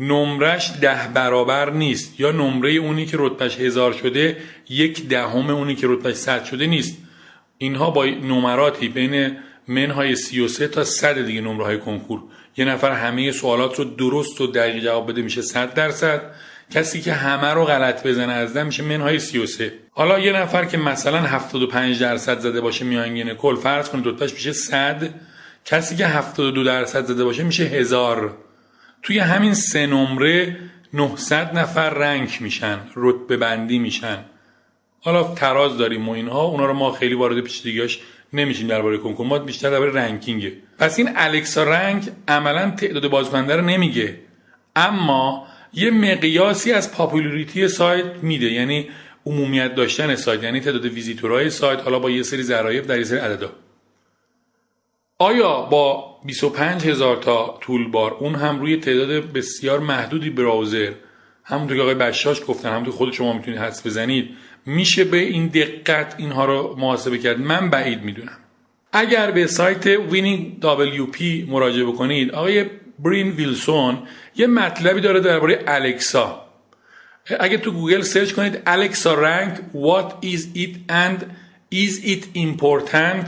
نمرش 0.00 0.72
ده 0.80 1.08
برابر 1.14 1.70
نیست. 1.70 2.20
یا 2.20 2.30
نمره 2.30 2.70
اونی 2.70 3.06
که 3.06 3.16
رتبهش 3.20 3.58
هزار 3.58 3.92
شده 3.92 4.36
یک 4.68 5.08
دهم 5.08 5.50
اونی 5.50 5.74
که 5.74 5.86
رتبهش 5.90 6.14
صد 6.14 6.44
شده 6.44 6.66
نیست. 6.66 6.98
اینها 7.58 7.90
با 7.90 8.04
نمراتی 8.04 8.88
بین 8.88 9.36
منهای 9.68 10.16
33 10.16 10.68
تا 10.68 10.84
100 10.84 11.26
دیگه 11.26 11.40
نمره 11.40 11.64
های 11.64 11.78
کنکور. 11.78 12.22
یه 12.60 12.66
نفر 12.66 12.90
همه 12.90 13.32
سوالات 13.32 13.78
رو 13.78 13.84
درست 13.84 14.40
و 14.40 14.46
دقیق 14.46 14.84
جواب 14.84 15.10
بده 15.10 15.22
میشه 15.22 15.42
100 15.42 15.74
درصد. 15.74 16.22
کسی 16.70 17.00
که 17.00 17.12
همه 17.12 17.54
رو 17.54 17.64
غلط 17.64 18.06
بزنه 18.06 18.32
از 18.32 18.54
ده 18.54 18.62
میشه 18.62 18.82
منهای 18.82 19.18
33 19.18 19.72
حالا 19.90 20.18
یه 20.18 20.32
نفر 20.32 20.64
که 20.64 20.78
مثلا 20.78 21.20
75 21.20 22.00
درصد 22.00 22.38
زده 22.38 22.60
باشه 22.60 22.84
میانگین 22.84 23.34
کل 23.34 23.56
فرض 23.56 23.88
کنید 23.88 24.06
رتبهش 24.06 24.32
میشه 24.32 24.52
100 24.52 25.08
کسی 25.64 25.96
که 25.96 26.06
72 26.06 26.64
درصد 26.64 27.04
زده 27.04 27.24
باشه 27.24 27.42
میشه 27.42 27.64
هزار. 27.64 28.36
توی 29.02 29.18
همین 29.18 29.54
سه 29.54 29.86
نمره 29.86 30.56
900 30.92 31.58
نفر 31.58 31.90
rank 31.90 32.38
میشن 32.40 32.78
رتبه 32.96 33.36
بندی 33.36 33.78
میشن. 33.78 34.18
حالا 35.00 35.34
تراز 35.34 35.78
داریم 35.78 36.08
و 36.08 36.12
اینها 36.12 36.42
اونا 36.42 36.66
رو 36.66 36.72
ما 36.72 36.92
خیلی 36.92 37.14
وارد 37.14 37.40
پیچیدگیاش 37.40 38.00
نمیشیم 38.32 38.66
درباره 38.66 38.98
کنکور 38.98 39.26
ما 39.26 39.38
بیشتر 39.38 39.70
درباره 39.70 39.92
ranking 39.92 40.39
ه. 40.39 40.52
پس 40.80 40.98
این 40.98 41.10
الکسا 41.16 41.64
rank 41.64 42.10
عملا 42.28 42.70
تعداد 42.70 43.08
بازدیدکننده 43.08 43.56
رو 43.56 43.62
نمیگه. 43.62 44.16
اما 44.76 45.46
یه 45.72 45.90
مقیاسی 45.90 46.72
از 46.72 46.92
popularity 46.92 47.68
سایت 47.68 48.04
میده 48.22 48.52
یعنی 48.52 48.88
عمومیت 49.26 49.74
داشتن 49.74 50.14
سایت 50.14 50.42
یعنی 50.42 50.60
تعداد 50.60 50.84
ویزیتورهای 50.84 51.50
سایت 51.50 51.80
حالا 51.80 51.98
با 51.98 52.10
یه 52.10 52.22
سری 52.22 52.42
ضرایب 52.42 52.86
در 52.86 52.98
یه 52.98 53.04
سری 53.04 53.18
عددا. 53.18 53.52
آیا 55.18 55.62
با 55.62 56.16
25 56.24 56.86
هزار 56.86 57.16
تا 57.16 57.58
toolbar 57.60 58.14
اون 58.14 58.34
هم 58.34 58.60
روی 58.60 58.76
تعداد 58.76 59.32
بسیار 59.32 59.80
محدودی 59.80 60.30
browser 60.30 60.92
همونطور 61.44 61.76
که 61.76 61.82
آقای 61.82 61.94
بشاش 61.94 62.40
گفتن 62.48 62.70
همونطور 62.70 62.94
خود 62.94 63.12
شما 63.12 63.32
می‌تونید 63.32 63.60
حدس 63.60 63.86
بزنید 63.86 64.30
میشه 64.66 65.04
به 65.04 65.16
این 65.16 65.46
دقت 65.46 66.14
اینها 66.18 66.44
رو 66.44 66.76
محاسبه 66.78 67.18
کرد؟ 67.18 67.38
من 67.38 67.70
بعید 67.70 68.02
می‌دونم. 68.02 68.38
اگر 68.92 69.30
به 69.30 69.46
سایت 69.46 69.96
Winning 69.96 70.62
WP 70.62 71.48
مراجعه 71.48 71.84
بکنید 71.84 72.30
آقای 72.30 72.64
برین 72.98 73.30
ویلسون 73.30 73.98
یه 74.36 74.46
مطلبی 74.46 75.00
داره 75.00 75.20
درباره 75.20 75.64
الکسا. 75.66 76.46
اگه 77.40 77.58
تو 77.58 77.70
گوگل 77.70 78.00
search 78.00 78.32
کنید 78.32 78.62
Alexa 78.66 79.14
rank 79.14 79.56
what 79.56 80.26
is 80.26 80.40
it 80.56 80.76
and 80.88 81.24
is 81.74 82.06
it 82.06 82.38
important 82.38 83.26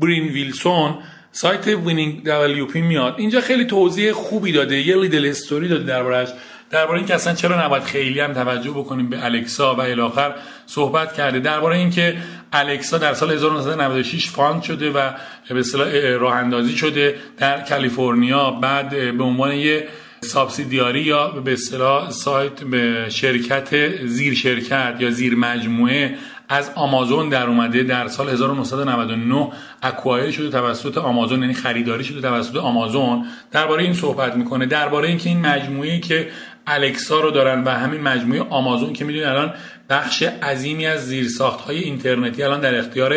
برین 0.00 0.28
ویلسون 0.28 0.98
سایت 1.32 1.66
Winning 1.66 2.22
WP 2.68 2.76
میاد. 2.76 3.14
اینجا 3.18 3.40
خیلی 3.40 3.64
توضیح 3.64 4.12
خوبی 4.12 4.52
داده 4.52 4.80
یه 4.80 4.96
little 4.96 5.26
story 5.26 5.68
داده 5.68 5.84
دربارهش 5.84 6.28
درباره 6.70 6.98
اینکه 6.98 7.14
اصلا 7.14 7.34
چرا 7.34 7.64
نباید 7.64 7.82
خیلی 7.82 8.20
هم 8.20 8.32
توجه 8.32 8.70
بکنیم 8.70 9.10
به 9.10 9.24
الکسا 9.24 9.74
و 9.74 9.80
الی 9.80 9.98
آخر 9.98 10.34
صحبت 10.66 11.12
کرده. 11.12 11.40
درباره 11.40 11.76
اینکه 11.76 12.16
الکسا 12.52 12.98
در 12.98 13.14
سال 13.14 13.32
1996 13.32 14.30
found 14.30 14.62
شده 14.62 14.90
و 14.90 15.10
به 15.48 15.60
اصطلاح 15.60 15.88
راه 16.16 16.34
اندازی 16.34 16.76
شده 16.76 17.14
در 17.38 17.60
کالیفرنیا. 17.60 18.50
بعد 18.50 19.16
به 19.18 19.24
عنوان 19.24 19.52
یه 19.52 19.88
subsidiary 20.20 21.00
یا 21.00 21.28
به 21.28 21.52
اصطلاح 21.52 22.10
سایت 22.10 22.64
به 22.64 23.06
شرکت 23.08 23.96
زیر 24.06 24.34
شرکت 24.34 24.96
یا 24.98 25.10
زیر 25.10 25.34
مجموعه 25.34 26.14
از 26.52 26.70
آمازون 26.74 27.28
در 27.28 27.46
اومده 27.46 27.82
در 27.82 28.08
سال 28.08 28.28
1999 28.28 29.48
اکوایر 29.82 30.30
شده 30.30 30.50
توسط 30.50 30.98
آمازون 30.98 31.40
یعنی 31.40 31.54
خریداری 31.54 32.04
شده 32.04 32.20
توسط 32.20 32.56
آمازون. 32.56 33.26
درباره 33.52 33.82
این 33.82 33.94
صحبت 33.94 34.36
می‌کنه. 34.36 34.66
درباره 34.66 35.08
اینکه 35.08 35.28
این 35.28 35.46
مجموعه 35.46 35.98
که 35.98 36.28
الکسا 36.66 37.20
رو 37.20 37.30
دارن 37.30 37.64
و 37.64 37.70
همین 37.70 38.00
مجموعه 38.00 38.42
آمازون 38.42 38.92
که 38.92 39.04
می‌دونید 39.04 39.28
الان 39.28 39.54
بخش 39.90 40.22
عظیمی 40.22 40.86
از 40.86 41.06
زیرساخت 41.06 41.60
های 41.60 41.78
اینترنتی 41.78 42.42
الان 42.42 42.60
در 42.60 42.78
اختیار 42.78 43.14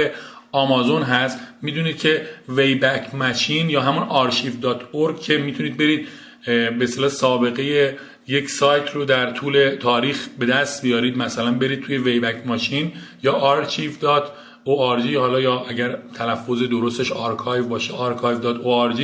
آمازون 0.52 1.02
هست. 1.02 1.40
می‌دونید 1.62 1.98
که 1.98 2.28
ویبک 2.50 3.16
ماشین 3.16 3.70
یا 3.70 3.82
همون 3.82 4.32
archive.org 4.32 5.20
که 5.26 5.38
می‌تونید 5.38 5.78
برید 5.78 6.08
به 6.46 6.84
اصطلاح 6.84 7.10
سابقه 7.10 7.98
یک 8.28 8.50
سایت 8.50 8.90
رو 8.92 9.06
در 9.06 9.32
طول 9.32 9.76
تاریخ 9.80 10.28
به 10.40 10.46
دست 10.46 10.82
بیارید. 10.82 11.18
مثلا 11.18 11.52
برید 11.52 11.82
توی 11.82 11.98
ویبک 11.98 12.48
ماشین 12.48 12.92
یا 13.24 13.64
archive.org 13.64 15.16
حالا 15.16 15.40
یا 15.40 15.66
اگر 15.70 15.98
تلفظ 16.16 16.64
درستش 16.64 17.12
آرکایو 17.12 17.68
باشه 17.68 17.94
archive.org 17.94 19.02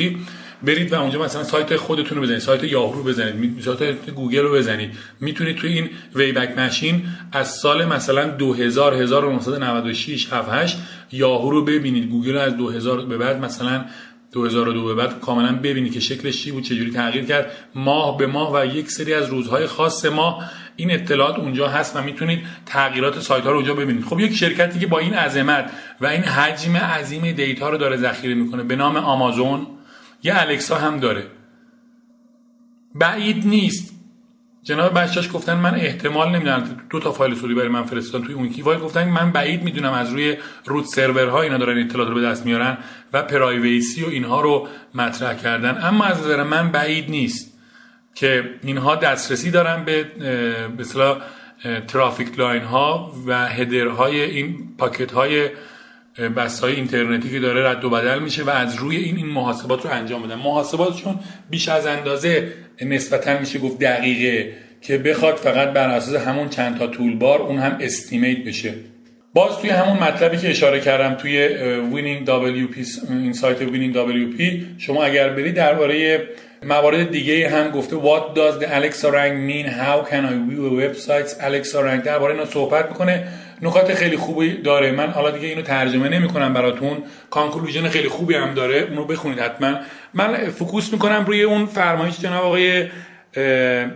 برید 0.64 0.94
و 0.94 1.02
اونجا 1.02 1.24
مثلا 1.24 1.44
سایت 1.44 1.76
خودتون 1.76 2.18
رو 2.18 2.24
بزنید 2.24 2.40
سایت 2.40 2.64
یاهو 2.64 2.94
رو 2.94 3.04
بزنید 3.04 3.62
سایت 3.62 4.10
گوگل 4.10 4.40
رو 4.40 4.54
بزنید. 4.54 4.90
می‌تونید 5.20 5.56
توی 5.56 5.74
این 5.74 5.90
Wayback 6.16 6.58
Machine 6.58 7.04
از 7.32 7.48
سال 7.56 7.86
مثلا 7.86 8.30
2000 8.30 8.94
1996 8.94 10.34
78 10.34 10.78
یاهو 11.12 11.50
رو 11.50 11.66
ببینید. 11.66 12.10
گوگل 12.10 12.34
رو 12.34 12.40
از 12.40 12.58
2000 12.58 13.06
به 13.06 13.18
بعد 13.18 13.46
مثلا 13.46 13.86
2002 14.32 14.86
به 14.86 14.94
بعد 14.94 15.20
کاملا 15.20 15.56
ببینید 15.56 15.94
که 15.94 16.00
شکلش 16.00 16.44
چی 16.44 16.52
بود 16.52 16.64
چجوری 16.64 16.92
تغییر 16.92 17.26
کرد. 17.26 17.52
ماه 17.76 18.18
به 18.18 18.28
ماه 18.28 18.56
و 18.56 18.66
یک 18.66 18.92
سری 18.92 19.14
از 19.14 19.30
روزهای 19.30 19.68
خاص 19.68 20.06
ما 20.06 20.44
این 20.76 20.92
اطلاعات 20.92 21.40
اونجا 21.40 21.68
هست 21.68 21.96
و 21.96 22.02
می‌تونید 22.02 22.40
تغییرات 22.66 23.20
سایت 23.20 23.44
ها 23.44 23.52
رو 23.52 23.56
اونجا 23.56 23.74
ببینید. 23.74 24.06
خب 24.06 24.20
یک 24.20 24.36
شرکتی 24.36 24.80
که 24.80 24.88
با 24.88 25.00
این 25.00 25.14
عظمت 25.14 25.72
و 26.02 26.08
این 26.08 26.24
حجم 26.24 26.78
عظیم 26.78 27.32
دیتا 27.32 27.70
رو 27.70 27.78
داره 27.78 27.98
ذخیره 27.98 28.34
می‌کنه 28.34 28.64
به 28.64 28.76
نام 28.76 28.98
آمازون 28.98 29.68
یه 30.24 30.34
الکسا 30.38 30.76
هم 30.76 31.00
داره. 31.00 31.28
بعید 32.96 33.48
نیست. 33.48 33.96
جناب 34.64 35.00
بچاش 35.00 35.30
گفتن 35.34 35.58
من 35.58 35.76
احتمال 35.76 36.30
نمی‌دونم. 36.30 36.82
دو 36.90 37.00
تا 37.00 37.12
فایل 37.12 37.36
صوتی 37.36 37.54
برای 37.54 37.68
من 37.68 37.84
فرستادن 37.84 38.26
توی 38.26 38.36
اون 38.36 38.50
کیفایل 38.50 38.80
گفتن 38.80 39.08
من 39.08 39.32
بعید 39.32 39.64
می‌دونم 39.64 39.94
از 39.94 40.14
روی 40.14 40.38
روت 40.66 40.86
سرورها 40.86 41.42
اینا 41.42 41.58
دارن 41.58 41.78
اطلاعات 41.78 42.10
رو 42.10 42.16
به 42.16 42.22
دست 42.22 42.46
میارن 42.46 42.78
و 43.14 43.24
پرایویسی 43.24 44.04
و 44.04 44.08
اینها 44.08 44.42
رو 44.42 44.68
مطرح 44.96 45.34
کردن. 45.34 45.78
اما 45.84 46.06
از 46.06 46.20
نظر 46.20 46.44
من 46.44 46.72
بعید 46.72 47.10
نیست 47.10 47.58
که 48.16 48.50
اینها 48.64 48.96
دسترسی 48.96 49.52
دارن 49.52 49.84
به 49.84 50.04
به 50.78 50.86
ترافیک 51.88 52.40
line 52.40 52.64
ها 52.64 53.14
و 53.28 53.48
header 53.48 53.88
های 53.88 54.22
این 54.22 54.76
packet 54.78 55.12
های 55.12 55.50
بس 56.36 56.60
های 56.60 56.76
اینترنتی 56.76 57.30
که 57.30 57.40
داره 57.40 57.70
رد 57.70 57.86
و 57.86 57.90
بدل 57.90 58.20
میشه 58.20 58.44
و 58.44 58.50
از 58.50 58.76
روی 58.76 58.98
این 58.98 59.18
این 59.18 59.26
محاسبات 59.26 59.86
رو 59.86 59.92
انجام 59.92 60.24
بدن 60.24 60.36
محاسباتشون 60.36 61.20
بیش 61.50 61.70
از 61.70 61.86
اندازه 61.86 62.54
نسبتا 62.82 63.40
میشه 63.40 63.60
گفت 63.60 63.80
دقیقه 63.80 64.54
که 64.82 64.98
بخواد 64.98 65.36
فقط 65.36 65.70
بر 65.74 65.90
اساس 65.90 66.16
همون 66.16 66.50
چند 66.50 66.78
تا 66.80 66.88
بار 67.20 67.42
اون 67.42 67.60
هم 67.60 67.78
estimate 67.82 68.44
بشه. 68.46 68.74
باز 69.34 69.58
توی 69.58 69.70
همون 69.70 69.98
مطلبی 69.98 70.38
که 70.38 70.50
اشاره 70.50 70.80
کردم 70.80 71.14
توی 71.14 71.48
WinningWP 71.94 73.10
این 73.10 73.34
سایت 73.34 73.62
WinningWP 73.62 74.42
شما 74.78 75.04
اگر 75.04 75.30
برید 75.30 75.56
درباره 75.56 76.28
موارد 76.64 77.12
دیگه 77.12 77.50
هم 77.50 77.70
گفته 77.72 77.96
What 77.96 78.36
does 78.36 78.64
the 78.64 78.68
Alexa 78.68 79.12
rank 79.12 79.36
mean? 79.50 79.66
How 79.66 80.04
can 80.10 80.26
I 80.26 80.34
view 80.50 80.70
websites 80.82 81.32
Alexa 81.42 81.78
rank? 81.78 82.06
درباره 82.06 82.34
اینا 82.34 82.46
صحبت 82.46 82.90
می‌کنه. 82.90 83.28
نکات 83.62 83.94
خیلی 83.94 84.18
خوبی 84.18 84.58
داره. 84.58 84.92
من 84.92 85.08
حالا 85.08 85.32
دیگه 85.32 85.48
اینو 85.48 85.62
ترجمه 85.62 86.10
نمی‌کنم 86.10 86.54
براتون. 86.54 86.98
conclusion 87.30 87.90
خیلی 87.90 88.10
خوبی 88.10 88.36
هم 88.36 88.54
داره. 88.54 88.88
اونو 88.90 89.06
بخونید 89.06 89.40
حتما. 89.40 89.76
من 90.14 90.50
focus 90.50 90.94
می‌کنم 90.94 91.26
روی 91.28 91.44
اون 91.44 91.66
فرمایش 91.66 92.20
جناب 92.20 92.46
آقای 92.46 92.88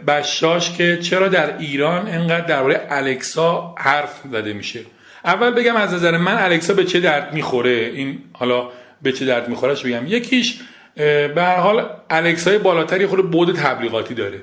بشاش 0.07 0.77
که 0.77 0.97
چرا 0.97 1.27
در 1.27 1.57
ایران 1.57 2.07
انقدر 2.07 2.45
درباره 2.45 2.87
الکسا 2.89 3.75
حرف 3.77 4.19
زده 4.31 4.53
میشه. 4.53 4.79
اول 5.25 5.49
بگم 5.49 5.75
از 5.75 5.93
نظر 5.93 6.17
من 6.17 6.35
الکسا 6.37 6.73
به 6.73 6.85
چه 6.85 6.99
درد 6.99 7.33
می‌خوره؟ 7.33 7.91
این 7.93 8.19
حالا 8.33 8.69
به 9.01 9.11
چه 9.11 9.25
درد 9.25 9.49
میخورهش 9.49 9.85
بگم. 9.85 10.07
یکیش 10.07 10.59
به 10.95 11.33
هر 11.37 11.55
حال 11.55 11.89
الکسای 12.09 12.57
بالاتری 12.57 13.05
خود 13.05 13.31
بود 13.31 13.55
تبلیغاتی 13.55 14.13
داره. 14.13 14.41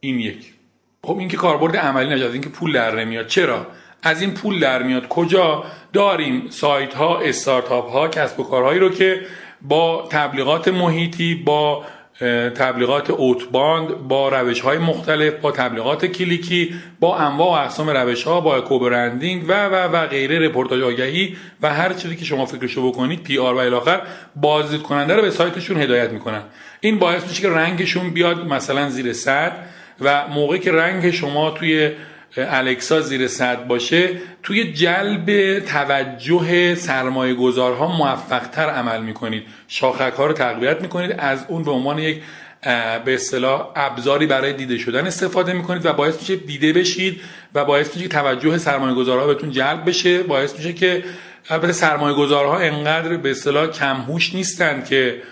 این 0.00 0.20
یک. 0.20 0.52
خب 1.02 1.18
این 1.18 1.28
که 1.28 1.36
کاربرد 1.36 1.76
عملی 1.76 2.14
نجات 2.14 2.32
این 2.32 2.42
که 2.42 2.48
پول 2.48 2.72
در 2.72 2.94
نمیاد. 2.94 3.26
چرا؟ 3.26 3.66
از 4.04 4.20
این 4.20 4.34
پول 4.34 4.60
در 4.60 4.82
میاد. 4.82 5.08
کجا؟ 5.08 5.64
داریم 5.92 6.46
سایت 6.50 6.94
ها 6.94 7.18
استارتاپ 7.18 7.90
ها 7.90 8.08
کسب 8.08 8.40
و 8.40 8.44
کارهایی 8.44 8.78
رو 8.78 8.88
که 8.88 9.20
با 9.62 10.08
تبلیغات 10.10 10.68
محیطی 10.68 11.34
با 11.34 11.84
تبلیغات 12.54 13.10
outbound 13.10 13.88
با 13.88 14.28
روش 14.28 14.60
های 14.60 14.78
مختلف 14.78 15.34
با 15.34 15.52
تبلیغات 15.52 16.06
کلیکی 16.06 16.74
با 17.00 17.16
انواع 17.16 17.48
و 17.48 17.64
اقسام 17.64 17.90
روش 17.90 18.22
ها 18.24 18.40
با 18.40 18.56
co-branding 18.56 19.44
و 19.48 19.66
و 19.66 19.74
و 19.74 20.06
غیره 20.06 20.38
رپورتاژ 20.38 20.82
آگهی 20.82 21.36
و 21.62 21.74
هر 21.74 21.92
چیزی 21.92 22.16
که 22.16 22.24
شما 22.24 22.46
فکرشو 22.46 22.88
بکنید 22.88 23.22
پی 23.22 23.38
آر 23.38 23.54
و 23.54 23.58
الاخر 23.58 24.02
بازدید 24.36 24.82
کننده 24.82 25.16
رو 25.16 25.22
به 25.22 25.30
سایتشون 25.30 25.82
هدایت 25.82 26.10
می‌کنن. 26.10 26.42
این 26.80 26.98
باعث 26.98 27.28
میشه 27.28 27.42
که 27.42 27.48
رنگشون 27.48 28.10
بیاد 28.10 28.46
مثلا 28.46 28.90
زیر 28.90 29.12
صد 29.12 29.52
و 30.00 30.28
موقعی 30.28 30.58
که 30.58 30.72
رنگ 30.72 31.10
شما 31.10 31.50
توی 31.50 31.90
الکسا 32.36 33.00
زیر 33.00 33.28
صد 33.28 33.66
باشه 33.66 34.10
توی 34.42 34.72
جلب 34.72 35.58
توجه 35.58 36.74
سرمایه 36.74 37.34
گذارها 37.34 37.86
موفق 37.86 38.46
تر 38.46 38.70
عمل 38.70 39.02
می‌کنید. 39.02 39.42
شاخک 39.68 40.12
ها 40.18 40.26
رو 40.26 40.32
تقویت 40.32 40.80
می‌کنید 40.82 41.14
از 41.18 41.44
اون 41.48 41.64
به 41.64 41.70
عنوان 41.70 41.98
یک 41.98 42.22
به 43.04 43.14
اصطلاح 43.14 43.72
ابزاری 43.76 44.26
برای 44.26 44.52
دیده 44.52 44.78
شدن 44.78 45.06
استفاده 45.06 45.52
می‌کنید 45.52 45.86
و 45.86 45.92
باعث 45.92 46.20
میشه 46.20 46.36
دیده 46.36 46.72
بشید 46.72 47.20
و 47.54 47.64
باعث 47.64 47.96
میشه 47.96 48.08
که 48.08 48.08
توجه 48.08 48.58
سرمایه 48.58 48.94
گذارها 48.94 49.26
بهتون 49.26 49.50
جلب 49.50 49.88
بشه. 49.88 50.22
باعث 50.22 50.56
میشه 50.56 50.72
که 50.72 51.04
البته 51.48 51.72
سرمایه 51.72 52.16
گذارها 52.16 52.58
انقدر 52.58 53.16
به 53.16 53.30
اصطلاح 53.30 53.66
کمهوش 53.66 54.34
نیستند 54.34 54.84
که 54.84 55.22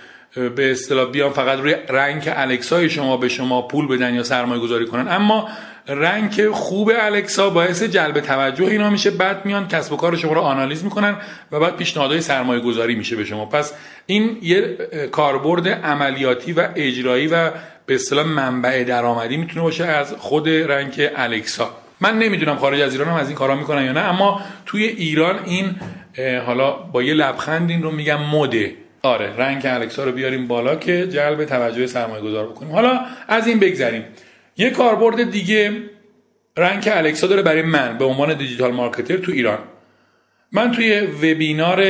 به 0.57 0.71
اصطلاح 0.71 1.11
بیان 1.11 1.33
فقط 1.33 1.59
روی 1.59 1.75
رنگ 1.89 2.33
الکسای 2.37 2.91
شما 2.91 3.17
به 3.17 3.29
شما 3.29 3.63
پول 3.63 3.89
بدن 3.89 4.15
یا 4.15 4.23
سرمایه 4.23 4.61
گذاری 4.61 4.87
کنن. 4.87 5.09
اما 5.09 5.49
رنگ 5.89 6.51
خوب 6.51 6.93
الکسا 7.01 7.51
باعث 7.51 7.83
جلب 7.83 8.21
توجه 8.21 8.65
اینا 8.65 8.91
میشه. 8.91 9.11
بعد 9.11 9.47
میان 9.47 9.69
کسب 9.69 9.93
و 9.93 9.97
کار 9.97 10.17
شما 10.17 10.33
رو 10.33 10.41
آنالیز 10.41 10.85
می‌کنن 10.85 11.17
و 11.53 11.61
بعد 11.61 11.77
پیشنهادهای 11.77 12.21
سرمایه 12.21 12.61
گذاری 12.61 12.95
میشه 12.95 13.17
به 13.17 13.25
شما. 13.25 13.47
پس 13.47 13.75
این 14.07 14.39
یه 14.43 14.77
کاربرد 15.13 15.69
عملیاتی 15.69 16.53
و 16.53 16.69
اجرایی 16.75 17.27
و 17.27 17.51
به 17.87 17.95
اصطلاح 17.95 18.27
منبع 18.27 18.85
درآمدی 18.85 19.37
می‌تونه 19.37 19.63
باشه 19.63 19.85
از 19.85 20.13
خود 20.13 20.49
رنگ 20.49 21.11
الکسا. 21.17 21.71
من 22.01 22.19
نمی‌دونم 22.19 22.57
خارج 22.57 22.81
از 22.81 22.93
ایران 22.93 23.09
هم 23.09 23.17
از 23.17 23.27
این 23.29 23.37
کارا 23.37 23.55
می‌کنن 23.55 23.85
یا 23.85 23.93
نه 23.93 24.01
اما 24.01 24.41
توی 24.67 24.85
ایران 24.85 25.39
این 25.45 25.77
حالا 26.47 26.71
با 26.71 27.03
یه 27.03 27.15
لبخند 27.15 27.71
این 27.71 27.83
رو 27.83 27.91
میگم 27.91 28.23
مده. 28.23 28.75
آره 29.03 29.37
رنگ 29.37 29.63
الکسا 29.67 30.05
رو 30.05 30.13
بیاریم 30.13 30.47
بالا 30.47 30.77
که 30.77 31.07
جلب 31.07 31.45
توجه 31.45 31.87
سرمایه 31.87 32.23
گذار 32.23 32.47
بکنیم. 32.47 32.73
حالا 32.73 33.01
از 33.29 33.47
این 33.47 33.59
بگذریم. 33.59 34.05
یه 34.57 34.71
کاربرد 34.71 35.31
دیگه 35.31 35.73
رنگ 36.57 36.89
الکسا 36.93 37.27
داره 37.27 37.43
برای 37.43 37.63
من 37.63 37.99
به 37.99 38.05
عنوان 38.05 38.35
دیجیتال 38.35 38.73
مارکتر 38.73 39.17
تو 39.17 39.33
ایران. 39.33 39.59
من 40.53 40.73
توی 40.73 41.01
وبینار 41.01 41.85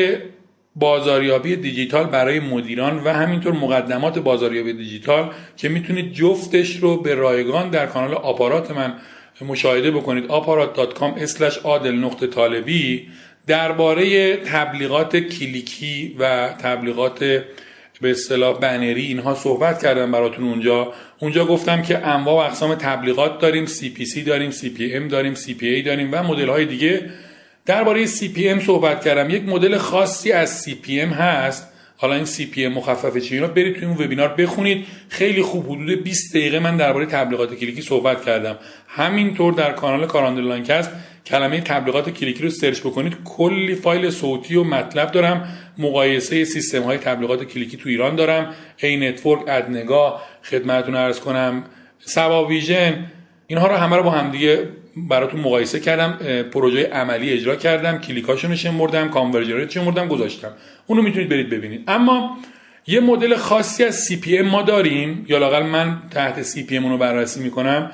بازاریابی 0.76 1.56
دیجیتال 1.56 2.04
برای 2.04 2.40
مدیران 2.40 3.04
و 3.04 3.12
همینطور 3.12 3.52
مقدمات 3.52 4.18
بازاریابی 4.18 4.72
دیجیتال 4.72 5.30
که 5.56 5.68
می‌تونید 5.68 6.12
جفتش 6.12 6.76
رو 6.76 6.96
به 6.96 7.14
رایگان 7.14 7.70
در 7.70 7.86
کانال 7.86 8.14
آپارات 8.14 8.70
من 8.70 8.94
مشاهده 9.40 9.90
بکنید. 9.90 10.24
aparat.com 10.28 11.64
عادل 11.64 11.94
نقطه 11.94 12.26
طالبی 12.26 13.08
درباره 13.46 14.36
تبلیغات 14.36 15.16
کلیکی 15.16 16.16
و 16.18 16.48
تبلیغات 16.48 17.42
به 18.02 18.10
اصطلاح 18.10 18.58
بنری 18.58 19.06
اینها 19.06 19.34
صحبت 19.34 19.82
کردم 19.82 20.12
براتون 20.12 20.44
اونجا. 20.44 20.92
اونجا 21.18 21.44
گفتم 21.44 21.82
که 21.82 22.06
انواع 22.06 22.34
و 22.34 22.48
اقسام 22.48 22.74
تبلیغات 22.74 23.38
داریم 23.38 23.66
CPC 23.66 24.18
داریم 24.26 24.50
CPM 24.50 25.10
داریم 25.10 25.34
CPA 25.34 25.84
داریم 25.86 26.08
و 26.12 26.22
مدل 26.22 26.48
های 26.48 26.66
دیگه. 26.66 27.10
درباره 27.66 28.06
CPM 28.06 28.66
صحبت 28.66 29.04
کردم. 29.04 29.30
یک 29.30 29.42
مدل 29.42 29.78
خاصی 29.78 30.32
از 30.32 30.66
CPM 30.66 31.12
هست. 31.12 31.68
حالا 31.96 32.14
این 32.14 32.26
CPM 32.26 32.76
مخفف 32.76 33.16
چی 33.16 33.34
اینا؟ 33.34 33.46
برید 33.46 33.76
توی 33.76 33.84
اون 33.84 33.96
وبینار 33.96 34.28
بخونید. 34.28 34.86
خیلی 35.08 35.42
خوب 35.42 35.64
حدود 35.66 36.02
20 36.02 36.36
دقیقه 36.36 36.58
من 36.58 36.76
درباره 36.76 37.06
تبلیغات 37.06 37.54
کلیکی 37.54 37.82
صحبت 37.82 38.24
کردم. 38.24 38.58
همینطور 38.88 39.52
در 39.52 39.72
کانال 39.72 40.06
کاراندلانک 40.06 40.70
هست 40.70 40.90
کلمه 41.26 41.60
تبلیغات 41.60 42.10
کلیکی 42.10 42.42
رو 42.42 42.50
search 42.50 42.80
بکنید. 42.80 43.16
کلی 43.24 43.74
فایل 43.74 44.10
صوتی 44.10 44.56
و 44.56 44.64
مطلب 44.64 45.12
دارم. 45.12 45.48
مقایسه 45.78 46.44
سیستم 46.44 46.82
های 46.82 46.98
تبلیغات 46.98 47.44
کلیکی 47.44 47.76
تو 47.76 47.88
ایران 47.88 48.16
دارم. 48.16 48.54
Anetwork 48.76 49.48
ادنگاه 49.48 50.22
خدمتتون 50.42 50.94
عرض 50.94 51.20
کنم. 51.20 51.64
صباویژن 51.98 53.06
اینها 53.46 53.66
رو 53.66 53.74
همه 53.74 53.96
رو 53.96 54.02
با 54.02 54.10
همدیگه 54.10 54.68
براتون 54.96 55.40
مقایسه 55.40 55.80
کردم. 55.80 56.18
پروژه 56.52 56.86
عملی 56.86 57.30
اجرا 57.30 57.56
کردم. 57.56 57.98
کلیکاشو 57.98 58.48
نشون 58.48 59.08
conversion 59.08 59.52
رو 59.84 60.06
گذاشتم. 60.06 60.52
اونو 60.86 61.02
می‌تونید 61.02 61.28
برید 61.28 61.50
ببینید. 61.50 61.84
اما 61.88 62.38
یه 62.86 63.00
مدل 63.00 63.36
خاصی 63.36 63.84
از 63.84 64.08
CPM 64.08 64.42
ما 64.42 64.62
داریم. 64.62 65.26
یا 65.28 65.38
لاقل 65.38 65.62
من 65.62 66.02
تحت 66.10 66.42
CPM 66.42 66.84
رو 66.88 66.98
بررسی 66.98 67.40
می‌کنم. 67.40 67.90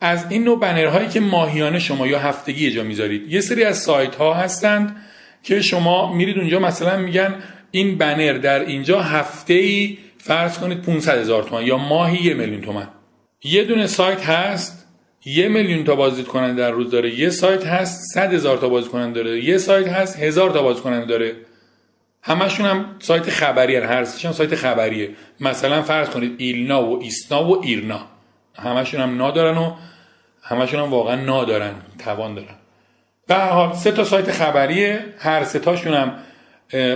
از 0.00 0.26
این 0.28 0.44
نوع 0.44 0.60
بنرهایی 0.60 1.08
که 1.08 1.20
ماهیانه 1.20 1.78
شما 1.78 2.06
یا 2.06 2.18
هفتگی 2.18 2.66
اجا 2.66 2.82
می‌ذارید. 2.82 3.32
یه 3.32 3.40
سری 3.40 3.64
از 3.64 3.78
سایت 3.78 4.14
ها 4.14 4.34
هستند. 4.34 4.96
که 5.42 5.60
شما 5.60 6.12
میرید 6.12 6.38
اونجا 6.38 6.58
مثلا 6.58 6.96
میگن 6.96 7.34
این 7.70 7.98
بنر 7.98 8.32
در 8.32 8.60
اینجا 8.60 9.00
هفته 9.00 9.54
ای 9.54 9.98
فرض 10.18 10.58
کنید 10.58 10.82
500 10.82 11.18
هزار 11.18 11.42
تومن 11.42 11.66
یا 11.66 11.76
ماهی 11.76 12.24
یه 12.24 12.34
میلیون 12.34 12.60
تومن 12.60 12.88
یه 13.44 13.64
دونه 13.64 13.86
سایت 13.86 14.26
هست 14.26 14.86
یه 15.24 15.48
میلیون 15.48 15.84
تا 15.84 15.94
بازدید 15.94 16.26
کننده 16.26 16.62
در 16.62 16.70
روز 16.70 16.90
داره 16.90 17.18
یه 17.18 17.30
سایت 17.30 17.66
هست 17.66 18.00
100 18.14 18.34
هزار 18.34 18.56
تا 18.56 18.68
بازدید 18.68 18.92
کننده 18.92 19.22
داره 19.22 19.44
یه 19.44 19.58
سایت 19.58 19.88
هست 19.88 20.18
هزار 20.18 20.50
تا 20.50 20.62
بازدید 20.62 20.82
کننده 20.82 21.06
داره. 21.06 21.36
همشون 22.22 22.66
هم 22.66 22.96
سایت 22.98 23.30
خبری 23.30 23.76
هستن. 23.76 23.82
هر 23.82 24.04
سایت 24.04 24.54
خبریه. 24.54 25.10
مثلا 25.40 25.82
فرض 25.82 26.08
کنید 26.08 26.34
ایلنا 26.38 26.84
و 26.84 27.02
ایسنا 27.02 27.44
و 27.44 27.62
ایرنا. 27.62 28.00
همشون 28.58 29.00
هم 29.00 29.22
ندارن 29.22 29.58
و 29.58 29.74
همشون 30.42 30.80
هم 30.80 30.90
واقعا 30.90 31.14
نادارن 31.14 31.74
توان 31.98 32.34
دارن. 32.34 32.59
به 33.30 33.36
حال 33.36 33.72
سه 33.74 33.92
تا 33.92 34.04
سایت 34.04 34.32
خبریه 34.32 35.04
هر 35.18 35.44
سه 35.44 35.58
تاشون 35.58 35.94
هم 35.94 36.14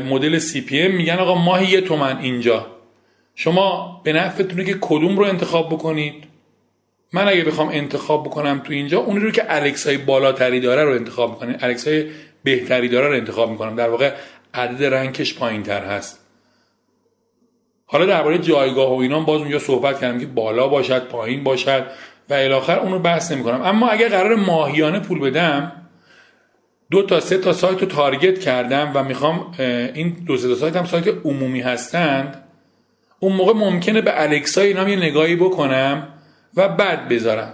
مدل 0.08 0.38
CPM. 0.38 0.90
میگن 0.90 1.14
آقا 1.14 1.34
ماهی 1.34 1.66
یه 1.66 1.80
تومن 1.80 2.18
اینجا. 2.18 2.66
شما 3.34 4.00
به 4.04 4.12
نفعتونه 4.12 4.64
که 4.64 4.76
کدوم 4.80 5.18
رو 5.18 5.24
انتخاب 5.24 5.68
بکنید؟ 5.68 6.24
من 7.12 7.28
اگه 7.28 7.44
بخوام 7.44 7.68
انتخاب 7.68 8.24
بکنم 8.24 8.58
تو 8.64 8.72
اینجا 8.72 8.98
اونی 9.00 9.20
رو 9.20 9.30
که 9.30 9.44
الکسای 9.48 9.96
بالاتری 9.96 10.60
داره 10.60 10.84
رو 10.84 10.90
انتخاب 10.90 11.30
می‌کنم. 11.30 11.58
الکسای 11.60 12.06
بهتری 12.44 12.88
داره 12.88 13.08
رو 13.08 13.14
انتخاب 13.14 13.50
می‌کنم. 13.50 13.76
در 13.76 13.88
واقع 13.88 14.12
عدد 14.54 14.84
رنکش 14.84 15.34
پایین 15.34 15.62
تر 15.62 15.84
هست. 15.84 16.20
حالا 17.86 18.06
درباره 18.06 18.38
جایگاه 18.38 18.96
و 18.96 18.98
اینا 18.98 19.20
باز 19.20 19.40
اونجا 19.40 19.58
صحبت 19.58 20.00
کردم 20.00 20.20
که 20.20 20.26
بالا 20.26 20.68
باشد 20.68 21.08
پایین 21.08 21.44
باشد 21.44 21.86
و 22.30 22.34
الاخر 22.34 22.78
اون 22.78 22.92
رو 22.92 22.98
بحث 22.98 23.32
نمی 23.32 23.42
کنم 23.42 23.62
اما 23.62 23.88
اگر 23.88 24.08
قرار 24.08 24.34
ماهیانه 24.34 24.98
پول 24.98 25.20
بدم 25.20 25.83
دو 26.90 27.02
تا 27.02 27.20
سه 27.20 27.38
تا 27.38 27.52
سایت 27.52 27.80
رو 27.80 27.86
تارگت 27.86 28.40
کردم 28.40 28.90
و 28.94 29.04
می‌خوام 29.04 29.54
این 29.94 30.16
دو 30.26 30.36
سه 30.36 30.48
تا 30.48 30.54
سایت 30.54 30.76
هم 30.76 30.84
سایت 30.84 31.08
عمومی 31.24 31.60
هستند. 31.60 32.44
اون 33.20 33.32
موقع 33.32 33.52
ممکنه 33.52 34.00
به 34.00 34.22
الکسا 34.22 34.60
اینا 34.60 34.88
یه 34.88 34.96
نگاهی 34.96 35.36
بکنم 35.36 36.08
و 36.56 36.68
بعد 36.68 37.08
بذارم. 37.08 37.52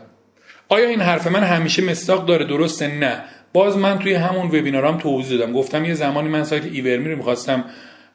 آیا 0.69 0.89
این 0.89 1.01
حرف 1.01 1.27
من 1.27 1.43
همیشه 1.43 1.83
مستاق 1.83 2.27
داره؟ 2.27 2.45
درسته؟ 2.45 2.99
نه. 2.99 3.25
باز 3.53 3.77
من 3.77 3.99
توی 3.99 4.15
همون 4.15 4.47
وبینارام 4.47 4.99
توضیح 4.99 5.39
دادم. 5.39 5.53
گفتم 5.53 5.85
یه 5.85 5.95
زمانی 5.95 6.29
من 6.29 6.45
سایت 6.45 6.65
ایورمی 6.65 7.11
رو 7.11 7.17
می‌خواستم 7.17 7.65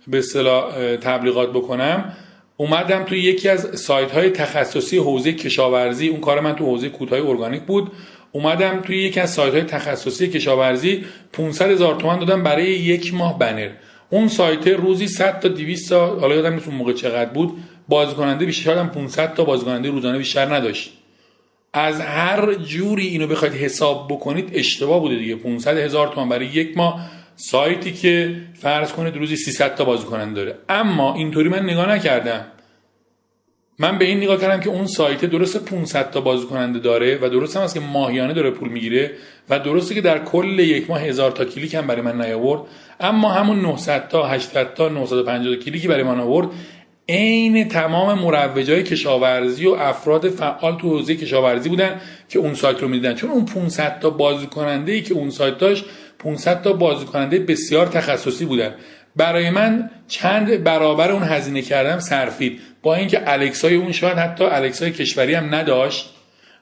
به 0.08 0.18
اصطلاح 0.18 0.96
تبلیغات 0.96 1.50
بکنم. 1.54 2.14
اومدم 2.58 3.04
توی 3.04 3.20
یکی 3.20 3.50
از 3.50 3.80
سایت 3.80 4.12
های 4.12 4.30
تخصصی 4.30 4.98
حوزه 4.98 5.34
کشاورزی. 5.34 6.08
اون 6.08 6.22
کار 6.22 6.40
من 6.40 6.56
تو 6.56 6.66
حوزه 6.66 6.90
کودهای 6.90 7.22
ارگانیک 7.22 7.62
بود. 7.62 7.92
اومدم 8.36 8.80
توی 8.80 8.98
یکی 8.98 9.20
از 9.20 9.34
سایت 9.34 9.54
های 9.54 9.64
تخصصی 9.64 10.28
کشاورزی 10.28 11.06
500 11.34 11.72
هزار 11.72 11.96
تومن 11.96 12.20
دادم 12.20 12.44
برای 12.44 12.66
یک 12.66 13.14
ماه 13.14 13.40
بنر. 13.40 13.70
اون 14.10 14.28
سایت 14.28 14.68
روزی 14.68 15.08
100 15.08 15.40
تا 15.40 15.48
200 15.48 15.90
تا 15.90 16.20
حالا 16.20 16.36
یادم 16.36 16.54
نیست 16.54 16.68
اون 16.68 16.78
موقع 16.78 16.94
چقدر 16.94 17.30
بود 17.30 17.58
بازیکننده 17.88 18.46
بیشتر 18.46 18.78
هم 18.78 18.90
500 18.90 19.34
تا 19.34 19.44
بازیکننده 19.44 19.90
روزانه 19.90 20.18
بیشتر 20.18 20.56
نداشت. 20.56 20.94
از 21.74 22.02
هر 22.02 22.54
جوری 22.54 23.08
اینو 23.08 23.28
بخواید 23.28 23.54
حساب 23.54 24.08
بکنید 24.10 24.50
اشتباه 24.54 25.00
بوده 25.00 25.16
دیگه. 25.16 25.36
500 25.36 25.78
هزار 25.78 26.08
تومان 26.08 26.30
برای 26.30 26.46
یک 26.46 26.78
ماه 26.78 27.10
سایتی 27.36 27.94
که 27.94 28.36
فرض 28.54 28.92
کنید 28.92 29.18
روزی 29.18 29.36
300 29.36 29.76
تا 29.76 29.86
بازیکننده 29.86 30.34
داره. 30.34 30.56
اما 30.70 31.14
اینطوری 31.14 31.50
من 31.50 31.64
نگاه 31.64 31.90
نکردم. 31.92 32.46
من 33.80 33.98
به 33.98 34.06
این 34.06 34.18
نگاه 34.18 34.42
کردم 34.42 34.60
که 34.60 34.70
اون 34.70 34.86
سایت 34.86 35.26
درست 35.26 35.66
500 35.66 36.12
تا 36.12 36.22
بازیکننده 36.22 36.80
داره 36.80 37.20
و 37.22 37.30
درست 37.30 37.58
هم 37.58 37.64
است 37.64 37.74
که 37.74 37.80
ماهیانه 37.80 38.34
داره 38.34 38.52
پول 38.52 38.70
می‌گیره 38.70 39.12
و 39.50 39.60
درسته 39.60 39.96
که 39.96 40.02
در 40.02 40.20
کل 40.20 40.60
یک 40.60 40.90
ماه 40.90 41.02
هزار 41.02 41.32
تا 41.32 41.46
کلیک 41.46 41.74
هم 41.74 41.88
برای 41.88 42.02
من 42.02 42.22
نیاورد. 42.22 42.62
اما 43.00 43.32
همون 43.32 43.62
900 43.62 44.08
تا 44.08 44.28
800 44.28 44.74
تا 44.74 44.90
950 44.90 45.56
کلیکی 45.56 45.88
برای 45.88 46.04
من 46.04 46.20
آورد. 46.20 46.48
عین 47.10 47.68
تمام 47.68 48.20
مروجای 48.20 48.84
کشاورزی 48.84 49.66
و 49.66 49.72
افراد 49.72 50.30
فعال 50.30 50.78
تو 50.78 50.90
حوزه 50.90 51.16
کشاورزی 51.16 51.70
بودن 51.70 52.02
که 52.30 52.40
اون 52.40 52.54
سایت 52.54 52.82
رو 52.82 52.88
می‌دیدن. 52.88 53.16
چون 53.16 53.30
اون 53.30 53.46
500 53.46 54.00
تا 54.00 54.10
بازیکننده 54.10 54.92
ای 54.92 55.02
که 55.02 55.14
اون 55.14 55.30
سایت 55.30 55.58
داشت 55.58 55.86
500 56.20 56.62
تا 56.62 56.74
بازیکننده 56.74 57.40
بسیار 57.40 57.88
تخصصی 57.88 58.46
بودن. 58.46 58.76
برای 59.16 59.50
من 59.50 59.90
چند 60.08 60.64
برابر 60.64 61.12
اون 61.12 61.24
هزینه 61.24 61.62
کردم 61.62 62.00
صرفید. 62.00 62.60
با 62.86 62.96
اینکه 62.96 63.32
الکسای 63.32 63.76
اون 63.76 63.92
شاید 63.92 64.18
حتی 64.18 64.44
الکسای 64.44 64.92
کشوری 64.92 65.34
هم 65.34 65.56
نداشت 65.56 66.10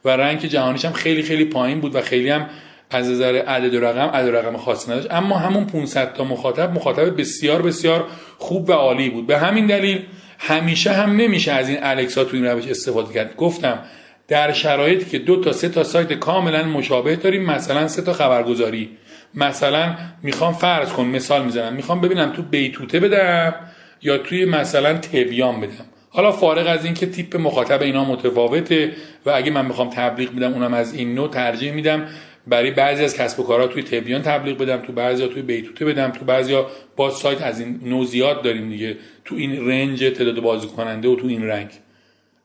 و 0.06 0.10
رنگ 0.10 0.46
جهانیش 0.46 0.86
هم 0.86 0.94
خیلی 0.94 1.22
خیلی 1.24 1.46
پایین 1.46 1.80
بود 1.80 1.96
و 1.96 2.02
خیلی 2.02 2.30
هم 2.30 2.50
از 2.90 3.10
نظر 3.10 3.36
عدد 3.36 3.74
و 3.74 3.80
رقم 3.80 4.10
عدد 4.10 4.36
رقم 4.36 4.58
خاصی 4.58 4.92
نداشت. 4.92 5.08
اما 5.12 5.38
همون 5.38 5.66
500 5.66 6.14
تا 6.14 6.24
مخاطب 6.24 6.74
مخاطب 6.74 7.20
بسیار 7.20 7.62
بسیار 7.62 8.08
خوب 8.38 8.70
و 8.70 8.74
عالی 8.74 9.10
بود. 9.10 9.28
به 9.28 9.38
همین 9.38 9.68
دلیل 9.68 10.02
همیشه 10.40 10.92
هم 10.92 11.16
نمیشه 11.16 11.52
از 11.52 11.70
این 11.70 11.78
الکسا 11.82 12.24
تو 12.24 12.36
این 12.36 12.46
روش 12.46 12.68
استفاده 12.68 13.14
کرد. 13.14 13.36
گفتم 13.36 13.80
در 14.28 14.52
شرایطی 14.52 15.06
که 15.06 15.20
دو 15.20 15.42
تا 15.42 15.52
سه 15.52 15.70
تا 15.70 15.84
سایت 15.84 16.14
کاملا 16.14 16.64
مشابه 16.64 17.16
داریم 17.16 17.46
مثلا 17.46 17.88
سه 17.88 18.02
تا 18.02 18.14
خبرگزاری. 18.14 18.90
مثلا 19.34 19.96
می‌خوام 20.24 20.54
فرض 20.54 20.90
کن 20.90 21.06
مثال 21.06 21.46
می‌زنم 21.46 21.74
می‌خوام 21.74 22.02
ببینم 22.02 22.34
تو 22.34 22.42
بیتوته 22.42 23.00
بدم 23.00 23.56
یا 24.02 24.18
توی 24.18 24.46
مثلا 24.46 24.94
تبیان 24.94 25.62
بدم. 25.62 25.93
حالا 26.16 26.32
فارغ 26.32 26.68
از 26.68 26.86
اینکه 26.86 27.06
تیپ 27.06 27.38
مخاطب 27.38 27.82
اینا 27.82 28.06
متفاوته 28.06 28.92
و 29.26 29.30
اگه 29.30 29.52
من 29.52 29.66
می‌خوام 29.66 29.90
تبلیغ 29.90 30.36
بدم 30.36 30.54
اونم 30.54 30.74
از 30.74 30.94
این 30.94 31.16
نوع 31.16 31.30
ترجیح 31.30 31.72
میدم. 31.72 32.08
برای 32.48 32.72
بعضی 32.72 33.04
از 33.04 33.18
کسب 33.18 33.40
و 33.40 33.44
کارها 33.44 33.68
توی 33.68 33.84
تبیان 33.84 34.22
تبلیغ 34.22 34.58
بدم 34.58 34.78
تو 34.78 34.94
بعضی 34.94 35.28
توی 35.28 35.42
بیتوته 35.42 35.86
بدم 35.86 36.10
تو 36.10 36.26
بعضی 36.26 36.58
با 36.96 37.10
سایت 37.10 37.42
از 37.42 37.60
این 37.60 37.80
نوع 37.86 38.06
زیاد 38.06 38.42
داریم 38.42 38.70
دیگه. 38.70 38.98
تو 39.26 39.36
این 39.36 39.68
رنج 39.68 40.04
تعداد 40.04 40.40
بازی 40.40 40.68
کننده 40.68 41.08
و 41.08 41.16
تو 41.16 41.28
این 41.28 41.44
رنگ. 41.44 41.70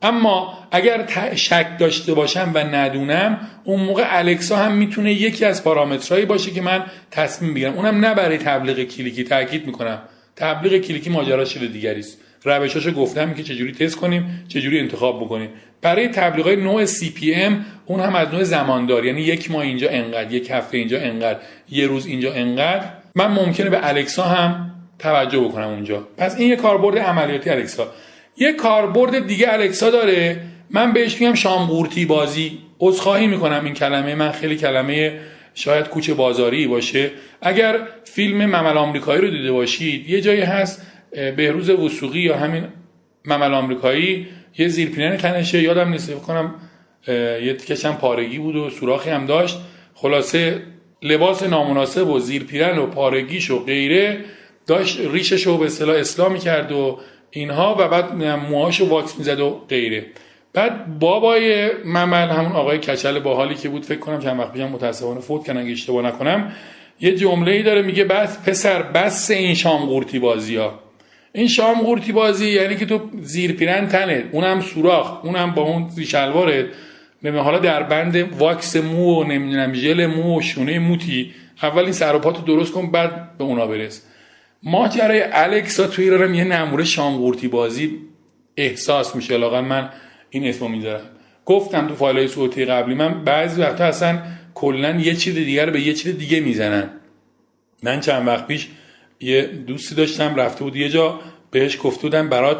اما 0.02 0.58
اگر 0.70 1.06
شک 1.34 1.78
داشته 1.78 2.14
باشم 2.14 2.50
و 2.54 2.58
ندونم 2.58 3.40
اون 3.64 3.80
موقع 3.80 4.04
الکسا 4.06 4.56
هم 4.56 4.72
می‌تونه 4.72 5.12
یکی 5.12 5.44
از 5.44 5.64
پارامترهایی 5.64 6.26
باشه 6.26 6.50
که 6.50 6.62
من 6.62 6.84
تصمیم 7.10 7.54
بگیرم. 7.54 7.74
اونم 7.74 8.06
نه 8.06 8.14
برای 8.14 8.38
تبلیغ 8.38 8.82
کلیکی 8.82 9.24
تاکید 9.24 9.66
می‌کنم. 9.66 10.02
تبلیغ 10.36 10.82
کلیکی 10.82 11.10
ماجرا 11.10 11.44
شده 11.44 11.66
دیگری 11.66 12.00
است. 12.00 12.18
روشاشو 12.42 12.90
گفتم 12.90 13.34
که 13.34 13.42
چجوری 13.42 13.72
تست 13.72 13.96
کنیم 13.96 14.44
چجوری 14.48 14.80
انتخاب 14.80 15.24
بکنیم. 15.24 15.48
برای 15.82 16.08
تبلیغات 16.08 16.58
نوع 16.58 16.86
CPM 16.86 17.52
اون 17.86 18.00
هم 18.00 18.14
از 18.14 18.28
نوع 18.28 18.42
زماندار. 18.42 19.04
یعنی 19.04 19.20
یک 19.20 19.50
ماه 19.50 19.62
اینجا 19.62 19.90
انقدر 19.90 20.32
یک 20.32 20.50
هفته 20.50 20.78
اینجا 20.78 21.00
انقدر 21.00 21.38
یه 21.70 21.86
روز 21.86 22.06
اینجا 22.06 22.32
انقدر. 22.32 22.84
من 23.14 23.26
ممکنه 23.26 23.70
به 23.70 23.88
الکسا 23.88 24.22
هم 24.22 24.70
توجه 24.98 25.40
بکنم 25.40 25.68
اونجا. 25.68 26.08
پس 26.16 26.38
این 26.38 26.48
یه 26.48 26.56
کاربرد 26.56 26.98
عملیاتی 26.98 27.50
الکسا. 27.50 27.92
یه 28.36 28.52
کاربرد 28.52 29.26
دیگه 29.26 29.52
الکسا 29.52 29.90
داره. 29.90 30.40
من 30.70 30.92
بهش 30.92 31.20
میگم 31.20 31.34
شامقورتی 31.34 32.04
بازی. 32.04 32.58
عذرخواهی 32.80 33.26
می‌کنم 33.26 33.64
این 33.64 33.74
کلمه. 33.74 34.14
من 34.14 34.32
خیلی 34.32 34.56
کلمه 34.56 35.12
شاید 35.54 35.88
کوچه 35.88 36.14
بازاری 36.14 36.66
باشه. 36.66 37.10
اگر 37.42 37.78
فیلم 38.04 38.46
ممل 38.46 38.76
آمریکایی 38.76 39.20
رو 39.20 39.30
دیده 39.30 39.52
باشید 39.52 40.10
یه 40.10 40.20
جایی 40.20 40.40
هست 40.40 40.82
بهروز 41.10 41.70
وسوقی 41.70 42.20
یا 42.20 42.36
همین 42.36 42.64
ممل 43.24 43.54
آمریکایی 43.54 44.26
یه 44.58 44.68
زیرپیرن 44.68 45.16
تنشه 45.16 45.62
یادم 45.62 45.88
نیست 45.88 46.12
کنم 46.12 46.54
یه 47.42 47.54
تکشم 47.54 47.92
پارگی 47.94 48.38
بود 48.38 48.56
و 48.56 48.70
سوراخی 48.70 49.10
هم 49.10 49.26
داشت. 49.26 49.58
خلاصه 49.94 50.62
لباس 51.02 51.42
نامناسب 51.42 52.08
و 52.08 52.18
زیرپیرن 52.18 52.78
و 52.78 52.86
پارگیش 52.86 53.50
و 53.50 53.64
غیره 53.64 54.20
داشت 54.66 55.00
ریشش 55.12 55.46
رو 55.46 55.58
به 55.58 55.66
اصطلاح 55.66 55.96
اسلامی 55.96 56.38
کرد 56.38 56.72
و 56.72 56.98
اینها 57.30 57.76
و 57.78 57.88
بعد 57.88 58.14
موهاشو 58.50 58.88
واکس 58.88 59.18
می‌زد 59.18 59.40
و 59.40 59.50
غیره. 59.68 60.06
بعد 60.52 60.98
بابای 60.98 61.70
ممل 61.84 62.28
همون 62.28 62.52
آقای 62.52 62.78
کچل 62.78 63.18
باحالی 63.18 63.54
که 63.54 63.68
بود 63.68 63.84
فکر 63.84 63.98
کنم 63.98 64.20
چند 64.20 64.40
وقت 64.40 64.52
پیشم 64.52 64.68
متاسفانه 64.68 65.20
فوت 65.20 65.46
کردن 65.46 65.60
اگه 65.60 65.72
اشتباه 65.72 66.04
نکنم 66.04 66.52
یه 67.00 67.14
جمله 67.16 67.52
ای 67.52 67.62
داره 67.62 67.82
میگه 67.82 68.04
بس 68.04 68.42
پسر 68.48 68.82
بس 68.82 69.30
این 69.30 69.54
شام 69.54 69.86
قورتی 69.86 70.18
بازی 70.18 70.56
ها 70.56 70.87
این 71.32 71.48
شام 71.48 71.82
قورتی 71.82 72.12
بازی 72.12 72.48
یعنی 72.50 72.76
که 72.76 72.86
تو 72.86 73.00
زیر 73.22 73.52
پیرن 73.52 73.88
تنه 73.88 74.24
اونم 74.32 74.60
سوراخ 74.60 75.24
اونم 75.24 75.50
با 75.54 75.62
اون 75.62 76.04
شلوارت. 76.04 76.66
حالا 77.24 77.58
در 77.58 77.82
بند 77.82 78.16
واکس 78.16 78.76
مو 78.76 79.20
و 79.20 79.24
نمی‌دونم 79.24 79.74
ژل 79.74 80.06
مو 80.06 80.38
و 80.38 80.40
شونه 80.40 80.78
موتی. 80.78 81.34
اول 81.62 81.82
این 81.82 81.92
سر 81.92 82.16
و 82.16 82.18
پاتو 82.18 82.42
درست 82.42 82.72
کن 82.72 82.90
بعد 82.90 83.38
به 83.38 83.44
اونا 83.44 83.66
برس. 83.66 84.02
ماجرای 84.62 85.22
الکسا 85.32 85.86
توی 85.86 86.04
ایران 86.04 86.34
یه 86.34 86.44
نموره 86.44 86.84
شامقورتی 86.84 87.48
بازی 87.48 87.98
احساس 88.56 89.16
میشه. 89.16 89.36
لاغا 89.36 89.62
من 89.62 89.88
این 90.30 90.44
اسمو 90.44 90.68
می‌ذارم. 90.68 91.00
گفتم 91.44 91.88
تو 91.88 91.94
فایل 91.94 92.26
صوتی 92.26 92.64
قبلی 92.64 92.94
من 92.94 93.24
بعضی 93.24 93.60
وقتا 93.60 93.84
اصلا 93.84 94.18
کلا 94.54 94.90
یه 94.90 95.14
چیز 95.14 95.34
دیگر 95.34 95.70
به 95.70 95.80
یه 95.80 95.92
چیز 95.92 96.18
دیگه 96.18 96.40
می‌زنن. 96.40 96.90
من 97.82 98.00
چند 98.00 98.26
وقت 98.26 98.46
پیش 98.46 98.68
یه 99.20 99.42
دوستی 99.42 99.94
داشتم 99.94 100.34
رفته 100.34 100.64
بود 100.64 100.76
یه 100.76 100.88
جا 100.88 101.20
بهش 101.50 101.78
گفته 101.82 102.02
بودن 102.02 102.28
برات 102.28 102.58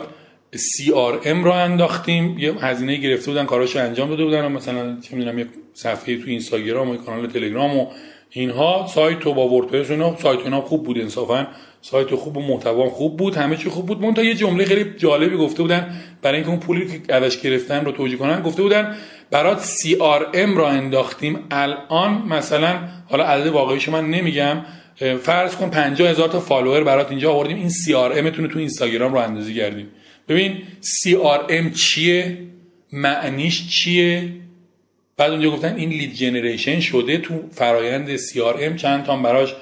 CRM 0.57 1.45
رو 1.45 1.51
انداختیم. 1.51 2.39
یه 2.39 2.53
هزینه 2.53 2.97
گرفته 2.97 3.31
بودن 3.31 3.45
کاراشو 3.45 3.79
انجام 3.79 4.09
داده 4.09 4.25
بودن 4.25 4.53
مثلا 4.53 5.01
چه 5.01 5.17
می‌دونم 5.17 5.39
یه 5.39 5.47
صفحه 5.75 6.17
تو 6.17 6.25
اینستاگرام 6.27 6.91
و 6.91 6.97
کانال 6.97 7.27
تلگرام 7.27 7.77
و 7.77 7.87
اینها. 8.31 8.87
سایت 8.95 9.27
و 9.27 9.35
با 9.35 9.49
وردپرس 9.49 9.91
اینا 9.91 10.17
سایت 10.17 10.41
اینا 10.41 10.61
خوب 10.61 10.85
بود 10.85 10.99
انصافا. 10.99 11.47
سایت 11.83 12.15
خوب 12.15 12.37
و 12.37 12.41
محتوا 12.41 12.91
خوب 12.91 13.17
بود 13.17 13.37
همه 13.37 13.57
چی 13.57 13.69
خوب 13.69 13.87
بود. 13.87 14.01
منتها 14.01 14.25
یه 14.25 14.35
جمله 14.35 14.65
خیلی 14.65 14.85
جالبی 14.97 15.37
گفته 15.37 15.63
بودن 15.63 15.95
برای 16.23 16.37
اینکه 16.37 16.51
اون 16.51 16.61
پولی 16.61 17.01
که 17.07 17.15
ازش 17.15 17.41
گرفتن 17.41 17.85
رو 17.85 17.93
توجیه 17.93 18.19
کنن. 18.19 18.43
گفته 18.43 18.63
بودن 18.63 18.97
برات 19.31 19.65
CRM 19.65 20.57
راه 20.57 20.69
انداختیم. 20.69 21.47
الان 21.51 22.23
مثلا 22.29 22.79
حالا 23.11 23.25
عدد 23.25 23.47
واقعیشو 23.47 23.93
من 23.93 24.11
نمیگم 24.11 24.57
فرض 25.23 25.57
کن 25.57 25.71
50 25.71 26.09
هزار 26.09 26.29
تا 26.29 26.41
follower 26.41 26.85
برات 26.85 27.11
اینجا 27.11 27.33
آوردیم. 27.33 27.57
این 27.57 27.71
CRM 27.71 28.37
تونه 28.37 28.49
تو 28.49 28.59
اینستاگرام 28.59 29.13
راه 29.13 29.19
اندازی 29.19 29.55
کردیم. 29.55 29.89
ببین 30.29 30.63
CRM 30.83 31.79
چیه؟ 31.81 32.39
معنیش 32.93 33.69
چیه؟ 33.69 34.29
بعد 35.17 35.31
اونجا 35.31 35.51
گفتن 35.51 35.77
این 35.77 35.91
lead 35.91 36.15
generation 36.15 36.81
شده 36.81 37.19
تو 37.19 37.35
فرایند 37.53 38.17
CRM 38.17 38.77
چند 38.77 39.05
تا 39.05 39.17
براش 39.17 39.55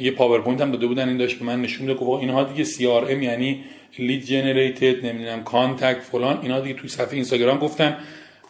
یه 0.00 0.10
پاورپوینت 0.10 0.60
هم 0.60 0.72
داده 0.72 0.86
بودن 0.86 1.08
این 1.08 1.16
داشت 1.16 1.38
به 1.38 1.44
من 1.44 1.62
نشون 1.62 1.86
داد 1.86 1.98
که 1.98 2.04
اینها 2.04 2.44
دیگه 2.44 2.64
CRM 2.64 3.22
یعنی 3.22 3.64
lead 3.98 4.24
generated 4.24 5.06
نمی‌دونم 5.06 5.44
contact 5.44 6.00
فلان 6.00 6.38
اینا 6.42 6.60
دیگه 6.60 6.74
تو 6.74 6.88
صفحه 6.88 7.14
اینستاگرام 7.14 7.58
گفتن. 7.58 7.96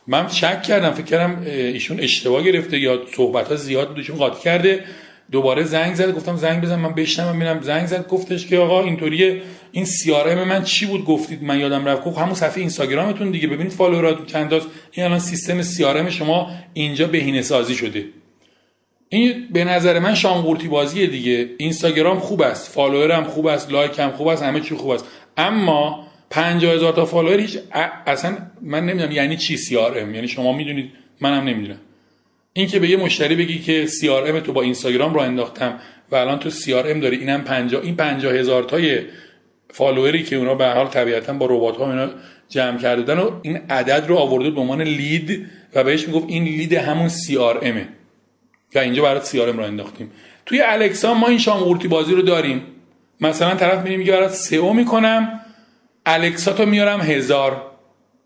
من 0.07 0.29
شک 0.29 0.63
کردم 0.63 0.91
فکر 0.91 1.05
کردم 1.05 1.43
ایشون 1.47 2.01
اشتباه 2.01 2.43
گرفته 2.43 2.79
یا 2.79 3.03
صحبت 3.17 3.49
ها 3.49 3.57
زیاد 3.57 3.89
بودشون 3.89 4.17
قاطی 4.17 4.43
کرده. 4.43 4.85
دوباره 5.33 5.65
زنگ 5.65 5.95
زد 5.95 6.15
گفتم 6.15 6.37
زنگ 6.37 6.63
بزن 6.63 6.79
من 6.79 6.95
بشنوم 6.95 7.37
ببینم. 7.37 7.61
زنگ 7.61 7.87
زد 7.87 8.09
گفتش 8.09 8.47
که 8.47 8.59
آقا 8.59 8.83
اینطوریه 8.83 9.43
این 9.73 9.87
CRM 10.27 10.49
من 10.49 10.63
چی 10.63 10.87
بود؟ 10.87 11.05
گفتید 11.05 11.43
من 11.43 11.61
یادم 11.61 11.85
رفت. 11.85 12.05
گفت 12.05 12.19
همون 12.19 12.35
صفحه 12.35 12.59
اینستاگرامتون 12.59 13.31
دیگه. 13.31 13.49
ببینید 13.49 13.73
follower 13.73 14.12
اتون 14.12 14.27
چند 14.27 14.53
این 14.93 15.07
الان 15.07 15.19
CRM 15.19 16.11
شما 16.11 16.51
اینجا 16.73 17.07
بهینه 17.07 17.43
سازی 17.43 17.75
شده. 17.75 18.05
این 19.09 19.49
به 19.53 19.65
نظر 19.65 19.99
من 19.99 20.15
شامورتی 20.15 20.69
بازیه 20.69 21.07
دیگه. 21.07 21.49
اینستاگرام 21.59 22.19
خوب 22.19 22.43
است. 22.43 22.73
follower 22.73 23.13
هم 23.13 23.25
خوب 23.25 23.47
است. 23.47 23.73
like 23.73 23.99
هم 23.99 24.11
خوب 24.11 24.27
است. 24.27 24.43
همه 24.43 24.61
چی 24.61 24.75
خوب 24.75 24.91
است. 24.91 25.05
اما 25.37 26.07
50 26.31 26.75
هزار 26.75 26.93
تا 26.93 27.05
follower 27.05 27.41
هیچ 27.41 27.59
اصلا 28.07 28.37
من 28.63 28.87
نمی‌دونم 28.87 29.13
یعنی 29.13 29.37
چی 29.37 29.57
CRM 29.57 30.15
یعنی 30.15 30.29
شما 30.29 30.53
می‌دونید 30.53 30.91
منم 31.21 31.45
نمی‌دونم. 31.49 31.79
این 32.53 32.67
که 32.67 32.79
به 32.79 32.89
یه 32.89 32.97
مشتری 32.97 33.35
بگی 33.35 33.59
که 33.59 33.87
CRM 33.87 34.41
تو 34.41 34.53
با 34.53 34.63
اینستاگرام 34.63 35.15
راه 35.15 35.21
انداختم 35.21 35.79
و 36.11 36.17
الان 36.17 36.39
تو 36.39 36.51
CRM 36.51 37.01
داری 37.01 37.17
اینم 37.17 37.45
50 37.45 37.83
این 37.83 37.97
50 37.97 38.33
هزار 38.33 38.63
تای 38.63 39.01
follower 39.71 40.17
ی 40.17 40.23
که 40.23 40.37
اونا 40.37 40.55
به 40.55 40.67
حال 40.67 40.87
طبیعتا 40.87 41.33
با 41.33 41.47
ربات 41.47 41.77
ها 41.77 41.91
اینا 41.91 42.09
جمع 42.49 42.79
کردن 42.79 43.19
و 43.19 43.31
این 43.43 43.57
عدد 43.71 44.05
رو 44.09 44.17
آورده 44.17 44.51
به 44.51 44.61
عنوان 44.61 44.83
lead 44.83 45.47
و 45.75 45.85
بهش 45.85 46.09
می‌گفت 46.09 46.25
این 46.29 46.45
lead 46.45 46.73
همون 46.73 47.09
CRM 47.09 47.37
ه 47.37 47.89
و 48.75 48.79
اینجا 48.79 49.03
برات 49.03 49.25
CRM 49.25 49.59
راه 49.59 49.65
انداختیم. 49.65 50.11
توی 50.47 50.61
الکسا 50.61 51.15
ما 51.15 51.29
این 51.29 51.39
شام 51.39 51.79
بازی 51.89 52.15
رو 52.15 52.23
داریم. 52.23 52.63
مثلا 53.21 53.55
طرف 53.55 53.85
میگه 53.85 53.97
میگه 53.97 54.13
برات 54.13 54.31
سئو 54.31 54.73
می‌کنم 54.73 55.41
الکسا 56.07 56.53
تو 56.53 56.67
میارم 56.67 57.01
هزار. 57.01 57.63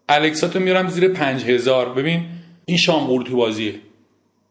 الکسا 0.09 0.49
تو 0.49 0.61
میارم 0.61 0.89
زیر 0.89 1.09
پنج 1.09 1.45
هزار 1.45 1.89
ببین 1.89 2.25
این 2.65 2.79
شام 2.79 3.25
بازیه. 3.25 3.75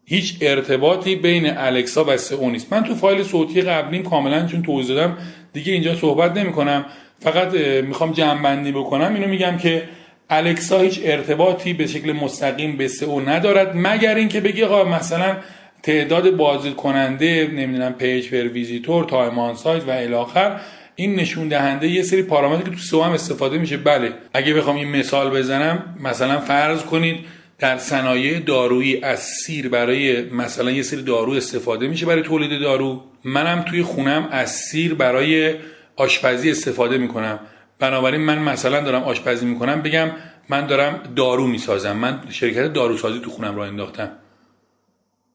هیچ 0.08 0.36
ارتباطی 0.40 1.16
بین 1.16 1.56
الکسا 1.56 2.04
و 2.08 2.16
سئو 2.16 2.50
نیست. 2.50 2.72
من 2.72 2.84
تو 2.84 2.94
فایل 2.94 3.22
صوتی 3.22 3.62
قبلیم 3.62 4.02
کاملا 4.02 4.46
چون 4.46 4.62
توضیح 4.62 4.96
دادم 4.96 5.16
دیگه 5.52 5.72
اینجا 5.72 5.94
صحبت 5.94 6.36
نمی 6.36 6.52
کنم 6.52 6.84
فقط 7.20 7.54
می‌خوام 7.82 8.12
جمع 8.12 8.42
بندی 8.42 8.72
بکنم. 8.72 9.14
اینو 9.14 9.28
میگم 9.28 9.56
که 9.56 9.82
الکسا 10.30 10.80
هیچ 10.80 11.00
ارتباطی 11.04 11.72
به 11.72 11.86
شکل 11.86 12.12
مستقیم 12.12 12.76
به 12.76 12.88
سئو 12.88 13.20
ندارد 13.20 13.72
مگر 13.74 14.14
اینکه 14.14 14.40
بگی 14.40 14.62
آقا 14.62 14.84
مثلا 14.84 15.36
تعداد 15.82 16.36
بازدید 16.36 16.76
کننده 16.76 17.50
نمی‌دونم 17.54 17.92
page 17.92 18.30
per 18.30 18.48
visitor 18.48 19.04
time 19.04 19.38
on 19.38 19.54
site 19.54 19.82
و 19.88 19.90
الی 19.90 20.13
آخر 20.13 20.60
این 20.96 21.14
نشون 21.14 21.48
دهنده 21.48 21.88
یه 21.88 22.02
سری 22.02 22.22
پارامتر 22.22 22.62
که 22.62 22.70
تو 22.70 22.76
سئو 22.76 23.02
هم 23.02 23.12
استفاده 23.12 23.58
میشه. 23.58 23.76
بله 23.76 24.12
اگه 24.34 24.54
بخوام 24.54 24.76
این 24.76 24.88
مثال 24.88 25.30
بزنم 25.30 25.96
مثلا 26.00 26.40
فرض 26.40 26.82
کنید 26.82 27.16
در 27.58 27.78
صنایع 27.78 28.38
دارویی 28.38 29.00
از 29.02 29.20
سیر 29.20 29.68
برای 29.68 30.22
مثلا 30.22 30.70
یه 30.70 30.82
سری 30.82 31.02
دارو 31.02 31.32
استفاده 31.32 31.88
میشه 31.88 32.06
برای 32.06 32.22
تولید 32.22 32.60
دارو. 32.60 33.04
منم 33.24 33.62
توی 33.62 33.82
خونم 33.82 34.28
از 34.30 34.50
سیر 34.50 34.94
برای 34.94 35.54
آشپزی 35.96 36.50
استفاده 36.50 36.98
می‌کنم. 36.98 37.40
بنابراین 37.78 38.20
من 38.20 38.38
مثلا 38.38 38.80
دارم 38.80 39.02
آشپزی 39.02 39.46
می‌کنم 39.46 39.82
بگم 39.82 40.10
من 40.48 40.66
دارم 40.66 41.00
دارو 41.16 41.46
می‌سازم. 41.46 41.96
من 41.96 42.20
شرکت 42.30 42.72
داروسازی 42.72 43.20
تو 43.20 43.30
خونم 43.30 43.56
راه 43.56 43.64
انداختم. 43.64 44.12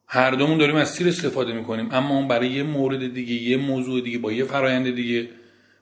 هر 0.08 0.32
دومون 0.32 0.58
داریم 0.58 0.76
از 0.76 0.94
سیر 0.94 1.08
استفاده 1.08 1.54
می‌کنیم 1.54 1.90
اما 1.92 2.16
اون 2.16 2.28
برای 2.28 2.50
یه 2.50 2.64
مورد 2.64 3.14
دیگه 3.14 3.34
یه 3.34 3.58
موضوع 3.58 4.02
دیگه 4.02 4.18
با 4.18 4.32
یه 4.32 4.44
فرایند 4.44 4.96
دیگه. 4.96 5.30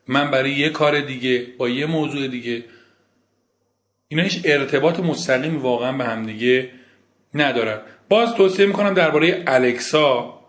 من 0.08 0.30
برای 0.30 0.50
یه 0.50 0.68
کار 0.68 1.00
دیگه 1.00 1.46
با 1.58 1.68
یه 1.68 1.86
موضوع 1.86 2.28
دیگه. 2.28 2.64
اینا 4.12 4.22
هیچ 4.22 4.40
ارتباط 4.44 5.00
مستقیم 5.00 5.62
واقعا 5.62 5.92
به 5.92 6.04
هم 6.04 6.26
دیگه 6.26 6.68
ندارن. 7.34 7.78
باز 8.08 8.34
توصیه 8.34 8.66
می‌کنم 8.66 8.94
درباره 8.94 9.42
الکسا 9.46 10.40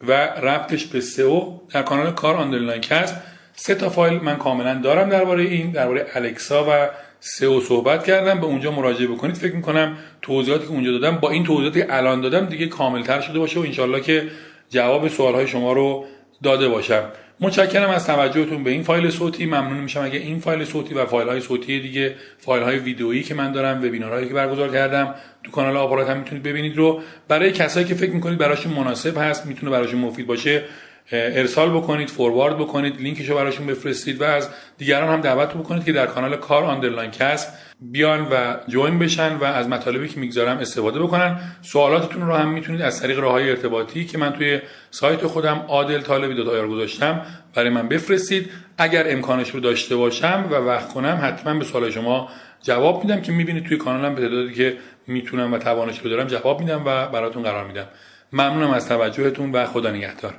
و 0.00 0.12
ربطش 0.26 0.86
به 0.86 1.00
سئو 1.00 1.58
در 1.72 1.82
کانال 1.82 2.10
کار 2.10 2.36
آندرلاین 2.36 2.80
کست. 2.80 3.16
سه 3.54 3.74
تا 3.74 3.88
فایل 3.88 4.20
من 4.22 4.36
کاملا 4.36 4.74
دارم 4.74 5.08
درباره 5.08 5.42
این 5.42 5.70
درباره 5.70 6.06
الکسا 6.14 6.66
و 6.70 6.88
سئو 7.20 7.60
صحبت 7.60 8.04
کردم. 8.04 8.40
به 8.40 8.46
اونجا 8.46 8.70
مراجعه 8.70 9.06
بکنید 9.06 9.34
فکر 9.36 9.54
می‌کنم 9.54 9.96
توضیحاتی 10.22 10.64
که 10.64 10.70
اونجا 10.70 10.92
دادم 10.92 11.16
با 11.16 11.30
این 11.30 11.44
توضیحاتی 11.44 11.80
که 11.80 11.96
الان 11.96 12.20
دادم 12.20 12.46
دیگه 12.46 12.66
کاملتر 12.66 13.20
شده 13.20 13.38
باشه 13.38 13.60
و 13.60 13.62
انشالله 13.62 14.00
که 14.00 14.28
جواب 14.70 15.08
سوالهای 15.08 15.46
شما 15.46 15.72
رو 15.72 16.04
داده 16.42 16.68
باشم. 16.68 17.04
متشکرم 17.40 17.90
از 17.90 18.06
توجهتون 18.06 18.64
به 18.64 18.70
این 18.70 18.82
فایل 18.82 19.10
صوتی. 19.10 19.46
ممنون 19.46 19.78
میشم 19.78 20.02
اگه 20.02 20.18
این 20.18 20.38
فایل 20.38 20.64
صوتی 20.64 20.94
و 20.94 21.06
فایل 21.06 21.28
های 21.28 21.40
صوتی 21.40 21.80
دیگه 21.80 22.14
فایل 22.38 22.62
های 22.62 22.78
ویدئویی 22.78 23.22
که 23.22 23.34
من 23.34 23.52
دارم 23.52 23.78
وبینارهایی 23.78 24.28
که 24.28 24.34
برگزار 24.34 24.72
کردم 24.72 25.14
تو 25.44 25.50
کانال 25.50 25.76
آپارات 25.76 26.08
هم 26.08 26.18
می‌تونید 26.18 26.42
ببینید 26.42 26.76
رو. 26.76 27.00
برای 27.28 27.52
کسایی 27.52 27.86
که 27.86 27.94
فکر 27.94 28.10
می‌کنید 28.10 28.38
براشون 28.38 28.72
مناسب 28.72 29.18
هست 29.18 29.46
می‌تونه 29.46 29.72
براشون 29.72 30.00
مفید 30.00 30.26
باشه. 30.26 30.62
ارسال 31.10 31.70
بکنید 31.70 32.10
forward 32.10 32.58
بکنید 32.58 33.00
لینکش 33.00 33.28
رو 33.28 33.34
براشون 33.34 33.66
بفرستید 33.66 34.20
و 34.20 34.24
از 34.24 34.48
دیگران 34.78 35.08
هم 35.08 35.20
دعوت 35.20 35.54
بکنید 35.54 35.84
که 35.84 35.92
در 35.92 36.06
کانال 36.06 36.36
کار 36.36 36.64
آندرلاین 36.64 37.10
کست 37.10 37.58
بیان 37.80 38.28
و 38.30 38.56
join 38.68 38.98
بشن 38.98 39.36
و 39.36 39.44
از 39.44 39.68
مطالبی 39.68 40.08
که 40.08 40.20
می‌گذارم 40.20 40.58
استفاده 40.58 41.00
بکنن. 41.00 41.40
سوالاتتون 41.62 42.26
رو 42.26 42.34
هم 42.34 42.48
می‌تونید 42.48 42.82
از 42.82 43.00
طریق 43.00 43.18
راه 43.18 43.32
های 43.32 43.50
ارتباطی 43.50 44.04
که 44.04 44.18
من 44.18 44.32
توی 44.32 44.60
سایت 44.90 45.26
خودم 45.26 45.64
عادل 45.68 46.00
طالبی 46.00 46.34
دات 46.34 46.66
گذاشتم 46.66 47.26
برای 47.54 47.70
من 47.70 47.88
بفرستید. 47.88 48.50
اگر 48.78 49.04
امکانش 49.12 49.50
رو 49.50 49.60
داشته 49.60 49.96
باشم 49.96 50.44
و 50.50 50.54
وقت 50.54 50.88
کنم 50.88 51.20
حتما 51.22 51.54
به 51.54 51.64
سوال 51.64 51.90
شما 51.90 52.28
جواب 52.62 53.04
میدم 53.04 53.20
که 53.20 53.32
می‌بینید 53.32 53.64
توی 53.66 53.76
کانالم 53.76 54.14
به 54.14 54.20
تعدادی 54.20 54.54
که 54.54 54.76
می‌تونم 55.06 55.52
و 55.52 55.58
توانش 55.58 55.98
رو 55.98 56.10
دارم 56.10 56.26
جواب 56.26 56.60
میدم 56.60 56.82
و 56.86 57.06
براتون 57.06 57.42
قرار 57.42 57.66
میدم. 57.66 57.86
ممنونم 58.32 58.70
از 58.70 58.88
توجهتون 58.88 59.52
و 59.52 59.66
خدا 59.66 59.90
نگهدار. 59.90 60.34